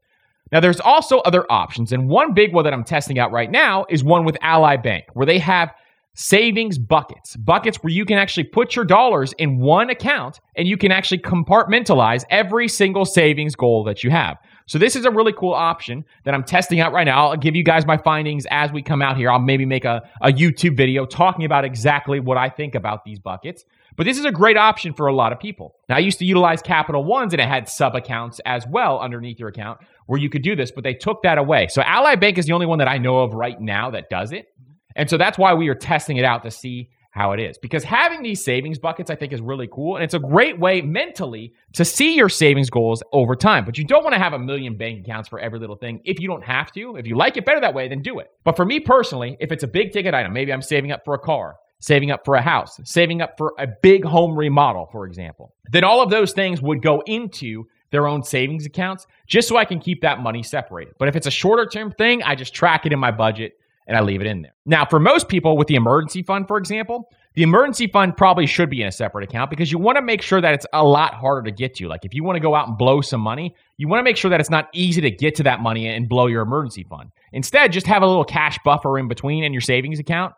Now, 0.53 0.61
there's 0.61 0.81
also 0.81 1.21
other 1.21 1.51
options, 1.51 1.93
and 1.93 2.11
one 2.11 2.35
big 2.35 2.53
one 2.53 2.65
that 2.65 2.75
I'm 2.75 2.85
testing 2.85 3.19
out 3.19 3.33
right 3.33 3.51
now 3.51 3.87
is 3.89 4.05
one 4.05 4.27
with 4.27 4.37
Ally 4.43 4.77
Bank, 4.77 5.07
where 5.15 5.25
they 5.25 5.39
have 5.39 5.73
savings 6.19 6.79
buckets, 6.79 7.37
buckets 7.37 7.79
where 7.79 7.93
you 7.93 8.05
can 8.05 8.19
actually 8.19 8.45
put 8.45 8.77
your 8.77 8.85
dollars 8.85 9.33
in 9.39 9.61
one 9.61 9.89
account 9.89 10.41
and 10.57 10.67
you 10.67 10.77
can 10.77 10.91
actually 10.91 11.19
compartmentalize 11.19 12.25
every 12.29 12.67
single 12.67 13.05
savings 13.05 13.55
goal 13.55 13.85
that 13.85 14.03
you 14.03 14.11
have. 14.11 14.37
So 14.69 14.79
this 14.79 14.97
is 14.97 15.07
a 15.07 15.11
really 15.11 15.33
cool 15.33 15.55
option 15.55 16.05
that 16.25 16.35
I'm 16.35 16.45
testing 16.45 16.79
out 16.79 16.93
right 16.93 17.05
now. 17.05 17.29
I'll 17.29 17.37
give 17.37 17.57
you 17.57 17.65
guys 17.65 17.87
my 17.87 17.97
findings 17.97 18.47
as 18.51 18.71
we 18.71 18.83
come 18.83 19.01
out 19.01 19.17
here. 19.17 19.31
I'll 19.31 19.39
maybe 19.39 19.65
make 19.65 19.87
a, 19.87 20.09
a 20.21 20.29
YouTube 20.29 20.77
video 20.77 21.07
talking 21.07 21.47
about 21.47 21.65
exactly 21.65 22.21
what 22.21 22.37
I 22.37 22.51
think 22.51 22.75
about 22.75 23.03
these 23.03 23.19
buckets. 23.19 23.65
But 23.97 24.05
this 24.05 24.19
is 24.19 24.27
a 24.27 24.31
great 24.31 24.59
option 24.59 24.93
for 24.93 25.07
a 25.07 25.15
lot 25.15 25.33
of 25.33 25.41
people. 25.41 25.75
Now, 25.89 25.97
I 25.97 26.01
used 26.01 26.19
to 26.19 26.27
utilize 26.27 26.61
Capital 26.61 27.03
Ones 27.03 27.33
and 27.33 27.41
it 27.41 27.49
had 27.49 27.67
sub 27.69 27.97
accounts 27.97 28.41
as 28.45 28.67
well 28.71 29.01
underneath 29.01 29.41
your 29.41 29.49
account 29.49 29.81
where 30.07 30.21
you 30.21 30.29
could 30.29 30.43
do 30.43 30.55
this, 30.55 30.71
but 30.71 30.85
they 30.85 30.95
took 30.95 31.23
that 31.23 31.39
away. 31.39 31.69
So 31.71 31.81
Ally 31.83 32.15
Bank 32.17 32.37
is 32.37 32.45
the 32.45 32.53
only 32.53 32.67
one 32.67 32.79
that 32.79 32.89
I 32.89 32.99
know 32.99 33.21
of 33.21 33.33
right 33.33 33.59
now 33.59 33.91
that 33.91 34.11
does 34.11 34.33
it. 34.33 34.47
And 34.95 35.09
so 35.09 35.17
that's 35.17 35.39
why 35.39 35.55
we 35.55 35.69
are 35.69 35.75
testing 35.75 36.19
it 36.19 36.25
out 36.25 36.43
to 36.43 36.51
see 36.51 36.91
how 37.19 37.33
it 37.33 37.41
is. 37.41 37.59
Because 37.59 37.85
having 37.85 38.23
these 38.23 38.43
savings 38.43 38.79
buckets, 38.79 39.11
I 39.11 39.17
think, 39.17 39.33
is 39.33 39.41
really 39.41 39.69
cool. 39.71 39.97
And 39.97 40.05
it's 40.05 40.15
a 40.15 40.19
great 40.19 40.59
way 40.59 40.81
mentally 40.81 41.53
to 41.75 41.85
see 41.85 42.15
your 42.15 42.29
savings 42.29 42.71
goals 42.71 43.03
over 43.13 43.37
time. 43.37 43.65
But 43.65 43.77
you 43.77 43.85
don't 43.85 44.05
want 44.05 44.15
to 44.15 44.21
have 44.21 44.33
a 44.33 44.39
million 44.39 44.77
bank 44.77 45.01
accounts 45.01 45.29
for 45.29 45.39
every 45.39 45.59
little 45.59 45.77
thing 45.77 46.01
if 46.05 46.21
you 46.21 46.29
don't 46.29 46.45
have 46.45 46.73
to. 46.73 46.97
If 46.97 47.07
you 47.07 47.17
like 47.17 47.37
it 47.37 47.45
better 47.45 47.61
that 47.61 47.75
way, 47.75 47.89
then 47.89 48.01
do 48.01 48.21
it. 48.21 48.31
But 48.45 48.57
for 48.57 48.65
me 48.65 48.81
personally, 48.81 49.37
if 49.41 49.53
it's 49.53 49.65
a 49.65 49.69
big 49.69 49.93
ticket 49.93 50.15
item, 50.15 50.33
maybe 50.33 50.53
I'm 50.53 50.63
saving 50.63 50.93
up 50.93 51.05
for 51.05 51.15
a 51.15 51.19
car, 51.19 51.57
saving 51.81 52.11
up 52.11 52.25
for 52.25 52.37
a 52.37 52.43
house, 52.43 52.79
saving 52.85 53.21
up 53.21 53.35
for 53.37 53.53
a 53.59 53.67
big 53.83 54.05
home 54.05 54.37
remodel, 54.37 54.89
for 54.93 55.05
example, 55.05 55.55
then 55.71 55.85
all 55.85 56.01
of 56.01 56.11
those 56.11 56.33
things 56.33 56.63
would 56.63 56.83
go 56.83 57.03
into 57.07 57.65
their 57.91 58.07
own 58.07 58.23
savings 58.23 58.67
accounts 58.67 59.07
just 59.27 59.49
so 59.49 59.57
I 59.57 59.65
can 59.65 59.81
keep 59.81 60.03
that 60.03 60.21
money 60.21 60.43
separated. 60.43 60.95
But 60.99 61.09
if 61.09 61.17
it's 61.17 61.27
a 61.27 61.31
shorter 61.31 61.67
term 61.67 61.91
thing, 61.93 62.23
I 62.23 62.35
just 62.35 62.55
track 62.55 62.87
it 62.87 62.93
in 62.93 62.99
my 62.99 63.11
budget 63.11 63.55
and 63.89 63.97
I 63.97 64.03
leave 64.03 64.21
it 64.21 64.27
in 64.27 64.43
there. 64.43 64.55
Now, 64.67 64.85
for 64.85 65.01
most 65.01 65.29
people 65.29 65.57
with 65.57 65.67
the 65.67 65.75
emergency 65.75 66.23
fund, 66.23 66.47
for 66.47 66.59
example, 66.59 67.11
the 67.35 67.43
emergency 67.43 67.87
fund 67.87 68.17
probably 68.17 68.47
should 68.47 68.69
be 68.69 68.83
in 68.83 68.89
a 68.89 68.93
separate 68.93 69.25
account 69.25 69.49
because 69.49 69.73
you 69.73 69.79
want 69.79 69.97
to 69.97 70.03
make 70.03 70.21
sure 70.21 70.41
that 70.43 70.53
it's 70.53 70.67
a 70.75 70.85
lot 70.85 71.15
harder 71.15 71.43
to 71.43 71.51
get 71.51 71.75
to. 71.77 71.89
Like 71.89 72.05
if 72.05 72.13
you 72.13 72.23
want 72.23 72.37
to 72.37 72.41
go 72.41 72.55
out 72.55 72.69
and 72.69 72.77
blow 72.77 73.01
some 73.01 73.23
money, 73.23 73.55
you 73.79 73.89
want 73.89 74.01
to 74.01 74.05
make 74.05 74.19
sure 74.19 74.31
that 74.31 74.41
it's 74.41 74.51
not 74.51 74.69
easy 74.75 75.01
to 75.01 75.11
get 75.11 75.35
to 75.37 75.43
that 75.45 75.61
money 75.61 75.89
and 75.89 76.09
blow 76.09 76.27
your 76.27 76.43
emergency 76.43 76.85
fund. 76.85 77.11
Instead, 77.33 77.73
just 77.73 77.87
have 77.87 78.03
a 78.03 78.07
little 78.07 78.25
cash 78.25 78.59
buffer 78.65 78.99
in 78.99 79.09
between 79.09 79.43
in 79.43 79.53
your 79.53 79.63
savings 79.63 79.99
account 79.99 80.35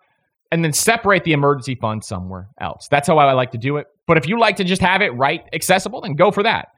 and 0.52 0.64
then 0.64 0.72
separate 0.72 1.24
the 1.24 1.32
emergency 1.32 1.74
fund 1.74 2.04
somewhere 2.04 2.48
else. 2.60 2.86
That's 2.88 3.08
how 3.08 3.18
I 3.18 3.32
like 3.32 3.50
to 3.52 3.58
do 3.58 3.78
it. 3.78 3.88
But 4.06 4.16
if 4.16 4.28
you 4.28 4.38
like 4.38 4.56
to 4.56 4.64
just 4.64 4.82
have 4.82 5.02
it 5.02 5.10
right 5.10 5.42
accessible, 5.52 6.02
then 6.02 6.14
go 6.14 6.30
for 6.30 6.44
that. 6.44 6.68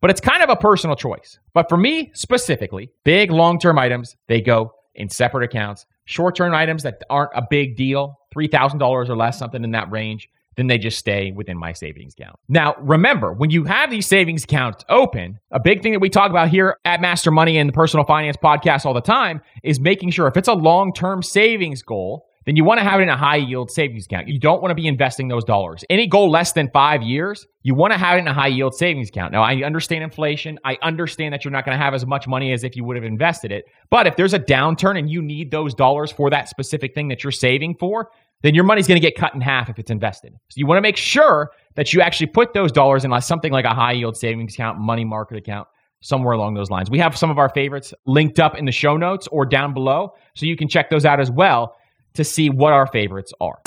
But 0.00 0.10
it's 0.10 0.20
kind 0.20 0.42
of 0.42 0.48
a 0.48 0.56
personal 0.56 0.96
choice. 0.96 1.38
But 1.52 1.68
for 1.68 1.76
me 1.76 2.10
specifically, 2.14 2.90
big 3.04 3.30
long 3.30 3.58
term 3.58 3.78
items, 3.78 4.16
they 4.28 4.40
go 4.40 4.72
in 4.94 5.08
separate 5.08 5.44
accounts 5.44 5.86
short 6.04 6.36
term 6.36 6.54
items 6.54 6.82
that 6.82 7.02
aren't 7.10 7.30
a 7.34 7.46
big 7.48 7.76
deal, 7.76 8.18
$3,000 8.34 9.08
or 9.08 9.16
less, 9.16 9.38
something 9.38 9.62
in 9.62 9.72
that 9.72 9.90
range, 9.90 10.28
then 10.56 10.66
they 10.66 10.78
just 10.78 10.98
stay 10.98 11.32
within 11.32 11.56
my 11.56 11.72
savings 11.72 12.14
account. 12.14 12.36
Now, 12.48 12.74
remember, 12.78 13.32
when 13.32 13.50
you 13.50 13.64
have 13.64 13.90
these 13.90 14.06
savings 14.06 14.44
accounts 14.44 14.84
open, 14.88 15.38
a 15.50 15.60
big 15.60 15.82
thing 15.82 15.92
that 15.92 16.00
we 16.00 16.10
talk 16.10 16.30
about 16.30 16.48
here 16.48 16.76
at 16.84 17.00
Master 17.00 17.30
Money 17.30 17.56
and 17.58 17.68
the 17.68 17.72
Personal 17.72 18.04
Finance 18.04 18.36
Podcast 18.36 18.84
all 18.84 18.94
the 18.94 19.00
time 19.00 19.40
is 19.62 19.80
making 19.80 20.10
sure 20.10 20.26
if 20.26 20.36
it's 20.36 20.48
a 20.48 20.54
long 20.54 20.92
term 20.92 21.22
savings 21.22 21.82
goal, 21.82 22.26
then 22.44 22.56
you 22.56 22.64
want 22.64 22.78
to 22.78 22.84
have 22.84 23.00
it 23.00 23.04
in 23.04 23.08
a 23.08 23.16
high 23.16 23.36
yield 23.36 23.70
savings 23.70 24.06
account. 24.06 24.28
You 24.28 24.38
don't 24.38 24.60
want 24.60 24.70
to 24.70 24.74
be 24.74 24.86
investing 24.86 25.28
those 25.28 25.44
dollars. 25.44 25.84
Any 25.88 26.06
goal 26.06 26.30
less 26.30 26.52
than 26.52 26.70
five 26.72 27.02
years, 27.02 27.46
you 27.62 27.74
want 27.74 27.92
to 27.92 27.98
have 27.98 28.16
it 28.16 28.20
in 28.20 28.28
a 28.28 28.34
high 28.34 28.48
yield 28.48 28.74
savings 28.74 29.08
account. 29.08 29.32
Now, 29.32 29.42
I 29.42 29.62
understand 29.62 30.02
inflation. 30.02 30.58
I 30.64 30.76
understand 30.82 31.32
that 31.32 31.44
you're 31.44 31.52
not 31.52 31.64
going 31.64 31.76
to 31.76 31.82
have 31.82 31.94
as 31.94 32.04
much 32.06 32.26
money 32.26 32.52
as 32.52 32.64
if 32.64 32.76
you 32.76 32.84
would 32.84 32.96
have 32.96 33.04
invested 33.04 33.52
it. 33.52 33.64
But 33.90 34.06
if 34.06 34.16
there's 34.16 34.34
a 34.34 34.40
downturn 34.40 34.98
and 34.98 35.08
you 35.08 35.22
need 35.22 35.50
those 35.50 35.74
dollars 35.74 36.10
for 36.10 36.30
that 36.30 36.48
specific 36.48 36.94
thing 36.94 37.08
that 37.08 37.22
you're 37.22 37.30
saving 37.30 37.76
for, 37.78 38.10
then 38.42 38.54
your 38.54 38.64
money's 38.64 38.88
going 38.88 39.00
to 39.00 39.06
get 39.06 39.16
cut 39.16 39.34
in 39.34 39.40
half 39.40 39.68
if 39.68 39.78
it's 39.78 39.90
invested. 39.90 40.32
So 40.48 40.56
you 40.56 40.66
want 40.66 40.78
to 40.78 40.82
make 40.82 40.96
sure 40.96 41.50
that 41.76 41.92
you 41.92 42.00
actually 42.00 42.26
put 42.26 42.54
those 42.54 42.72
dollars 42.72 43.04
in 43.04 43.20
something 43.20 43.52
like 43.52 43.64
a 43.64 43.74
high 43.74 43.92
yield 43.92 44.16
savings 44.16 44.54
account, 44.54 44.80
money 44.80 45.04
market 45.04 45.38
account, 45.38 45.68
somewhere 46.00 46.32
along 46.32 46.54
those 46.54 46.68
lines. 46.68 46.90
We 46.90 46.98
have 46.98 47.16
some 47.16 47.30
of 47.30 47.38
our 47.38 47.48
favorites 47.50 47.94
linked 48.04 48.40
up 48.40 48.56
in 48.56 48.64
the 48.64 48.72
show 48.72 48.96
notes 48.96 49.28
or 49.30 49.46
down 49.46 49.72
below, 49.72 50.14
so 50.34 50.46
you 50.46 50.56
can 50.56 50.66
check 50.66 50.90
those 50.90 51.04
out 51.04 51.20
as 51.20 51.30
well 51.30 51.76
to 52.14 52.24
see 52.24 52.50
what 52.50 52.72
our 52.72 52.86
favorites 52.86 53.32
are. 53.40 53.58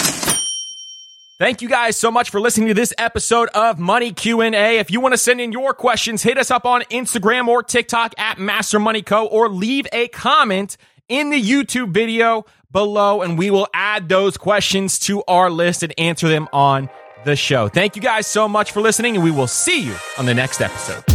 Thank 1.37 1.61
you 1.61 1.67
guys 1.67 1.97
so 1.97 2.11
much 2.11 2.29
for 2.29 2.39
listening 2.39 2.69
to 2.69 2.73
this 2.73 2.93
episode 2.97 3.49
of 3.49 3.77
Money 3.77 4.13
Q&A. 4.13 4.77
If 4.77 4.89
you 4.89 5.01
want 5.01 5.13
to 5.13 5.17
send 5.17 5.41
in 5.41 5.51
your 5.51 5.73
questions, 5.73 6.23
hit 6.23 6.37
us 6.37 6.49
up 6.49 6.65
on 6.65 6.83
Instagram 6.83 7.49
or 7.49 7.61
TikTok 7.61 8.13
at 8.17 8.39
Master 8.39 8.79
Money 8.79 9.01
Co 9.01 9.25
or 9.25 9.49
leave 9.49 9.85
a 9.91 10.07
comment 10.07 10.77
in 11.09 11.31
the 11.31 11.41
YouTube 11.41 11.89
video 11.89 12.45
below 12.71 13.21
and 13.21 13.37
we 13.37 13.51
will 13.51 13.67
add 13.73 14.07
those 14.07 14.37
questions 14.37 14.97
to 14.99 15.23
our 15.27 15.49
list 15.49 15.83
and 15.83 15.93
answer 15.97 16.29
them 16.29 16.47
on 16.53 16.89
the 17.25 17.35
show. 17.35 17.67
Thank 17.67 17.97
you 17.97 18.01
guys 18.01 18.27
so 18.27 18.47
much 18.47 18.71
for 18.71 18.79
listening 18.79 19.15
and 19.15 19.23
we 19.23 19.31
will 19.31 19.47
see 19.47 19.81
you 19.81 19.95
on 20.17 20.25
the 20.25 20.33
next 20.33 20.61
episode. 20.61 21.14